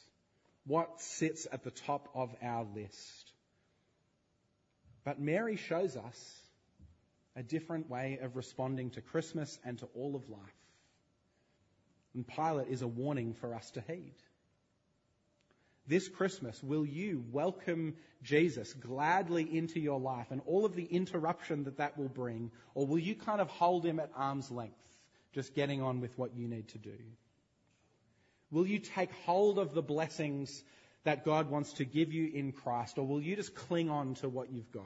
what 0.65 1.02
sits 1.02 1.48
at 1.52 1.63
the 1.63 1.72
top 1.72 2.08
of 2.13 2.36
our 2.44 2.65
list. 2.76 3.32
But 5.04 5.20
Mary 5.20 5.56
shows 5.56 5.98
us 5.98 6.41
a 7.36 7.44
different 7.44 7.89
way 7.89 8.20
of 8.22 8.36
responding 8.36 8.91
to 8.91 9.02
Christmas 9.02 9.60
and 9.65 9.80
to 9.80 9.88
all 9.96 10.15
of 10.15 10.30
life. 10.30 10.39
And 12.13 12.28
Pilate 12.28 12.70
is 12.70 12.82
a 12.82 12.88
warning 12.88 13.34
for 13.34 13.54
us 13.54 13.70
to 13.72 13.82
heed. 13.82 14.15
This 15.88 16.08
Christmas, 16.08 16.62
will 16.63 16.86
you 16.86 17.24
welcome 17.32 17.95
Jesus 18.24 18.74
gladly 18.74 19.43
into 19.58 19.80
your 19.80 20.00
life 20.00 20.28
and 20.32 20.41
all 20.48 20.65
of 20.65 20.76
the 20.76 20.86
interruption 20.86 21.65
that 21.65 21.78
that 21.78 21.98
will 21.98 22.10
bring, 22.10 22.52
or 22.74 22.88
will 22.88 22.98
you 22.98 23.15
kind 23.15 23.39
of 23.39 23.50
hold 23.50 23.86
him 23.86 24.00
at 24.00 24.12
arm's 24.15 24.50
length, 24.50 24.74
just 25.34 25.54
getting 25.54 25.84
on 25.84 26.02
with 26.02 26.17
what 26.17 26.36
you 26.36 26.48
need 26.48 26.67
to 26.69 26.80
do? 26.80 26.98
Will 28.50 28.65
you 28.65 28.80
take 28.80 29.12
hold 29.26 29.60
of 29.60 29.74
the 29.74 29.82
blessings 29.84 30.63
that 31.04 31.24
God 31.24 31.52
wants 31.52 31.74
to 31.74 31.86
give 31.86 32.12
you 32.12 32.32
in 32.34 32.52
Christ, 32.52 32.98
or 32.98 33.06
will 33.06 33.21
you 33.21 33.36
just 33.36 33.54
cling 33.54 33.89
on 33.89 34.15
to 34.15 34.30
what 34.30 34.52
you've 34.52 34.71
got? 34.71 34.84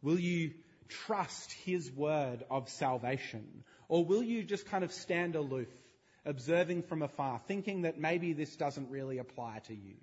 Will 0.00 0.18
you 0.18 0.52
trust 0.88 1.52
His 1.64 1.90
word 1.92 2.44
of 2.50 2.68
salvation? 2.70 3.64
Or 3.88 4.04
will 4.04 4.22
you 4.22 4.42
just 4.42 4.66
kind 4.66 4.84
of 4.84 4.92
stand 4.92 5.36
aloof, 5.36 5.68
observing 6.24 6.82
from 6.82 7.02
afar, 7.02 7.40
thinking 7.46 7.82
that 7.82 7.98
maybe 7.98 8.32
this 8.32 8.56
doesn't 8.56 8.90
really 8.90 9.18
apply 9.18 9.60
to 9.66 9.74
you? 9.74 9.96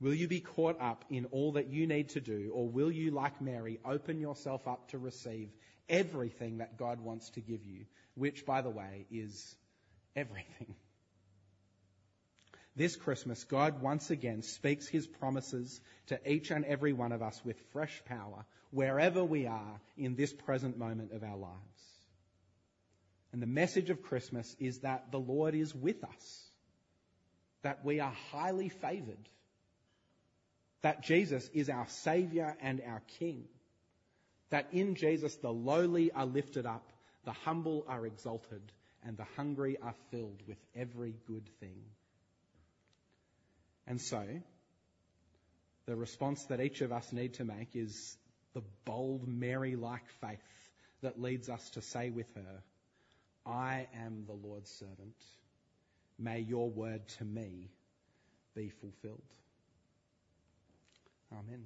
Will 0.00 0.14
you 0.14 0.28
be 0.28 0.40
caught 0.40 0.80
up 0.80 1.04
in 1.10 1.26
all 1.26 1.52
that 1.52 1.68
you 1.68 1.86
need 1.86 2.10
to 2.10 2.20
do, 2.20 2.52
or 2.54 2.68
will 2.68 2.90
you, 2.90 3.10
like 3.10 3.40
Mary, 3.40 3.78
open 3.84 4.18
yourself 4.18 4.66
up 4.66 4.88
to 4.90 4.98
receive 4.98 5.50
everything 5.88 6.58
that 6.58 6.78
God 6.78 7.00
wants 7.00 7.28
to 7.30 7.40
give 7.40 7.64
you, 7.66 7.84
which, 8.14 8.46
by 8.46 8.62
the 8.62 8.70
way, 8.70 9.06
is 9.10 9.54
everything? 10.16 10.74
This 12.76 12.96
Christmas, 12.96 13.44
God 13.44 13.82
once 13.82 14.10
again 14.10 14.42
speaks 14.42 14.88
his 14.88 15.06
promises 15.06 15.80
to 16.06 16.18
each 16.30 16.50
and 16.50 16.64
every 16.64 16.94
one 16.94 17.12
of 17.12 17.20
us 17.20 17.38
with 17.44 17.60
fresh 17.72 18.02
power, 18.06 18.46
wherever 18.70 19.22
we 19.22 19.46
are 19.46 19.80
in 19.98 20.14
this 20.14 20.32
present 20.32 20.78
moment 20.78 21.12
of 21.12 21.22
our 21.22 21.36
lives. 21.36 21.99
And 23.32 23.40
the 23.40 23.46
message 23.46 23.90
of 23.90 24.02
Christmas 24.02 24.56
is 24.58 24.78
that 24.80 25.12
the 25.12 25.20
Lord 25.20 25.54
is 25.54 25.74
with 25.74 26.02
us, 26.02 26.50
that 27.62 27.84
we 27.84 28.00
are 28.00 28.12
highly 28.32 28.68
favoured, 28.68 29.28
that 30.82 31.02
Jesus 31.02 31.48
is 31.52 31.68
our 31.68 31.86
Saviour 31.88 32.56
and 32.60 32.80
our 32.86 33.02
King, 33.18 33.44
that 34.50 34.68
in 34.72 34.96
Jesus 34.96 35.34
the 35.36 35.52
lowly 35.52 36.10
are 36.10 36.26
lifted 36.26 36.66
up, 36.66 36.90
the 37.24 37.32
humble 37.32 37.84
are 37.86 38.06
exalted, 38.06 38.62
and 39.04 39.16
the 39.16 39.26
hungry 39.36 39.78
are 39.80 39.94
filled 40.10 40.42
with 40.48 40.58
every 40.74 41.14
good 41.26 41.48
thing. 41.60 41.82
And 43.86 44.00
so, 44.00 44.24
the 45.86 45.96
response 45.96 46.44
that 46.44 46.60
each 46.60 46.80
of 46.80 46.92
us 46.92 47.12
need 47.12 47.34
to 47.34 47.44
make 47.44 47.74
is 47.74 48.16
the 48.54 48.62
bold 48.84 49.26
Mary 49.26 49.76
like 49.76 50.08
faith 50.20 50.38
that 51.02 51.20
leads 51.20 51.48
us 51.48 51.70
to 51.70 51.82
say 51.82 52.10
with 52.10 52.32
her, 52.34 52.62
I 53.46 53.86
am 53.94 54.24
the 54.26 54.34
Lord's 54.34 54.70
servant. 54.70 55.24
May 56.18 56.40
your 56.40 56.68
word 56.70 57.08
to 57.18 57.24
me 57.24 57.70
be 58.54 58.68
fulfilled. 58.68 59.22
Amen. 61.32 61.64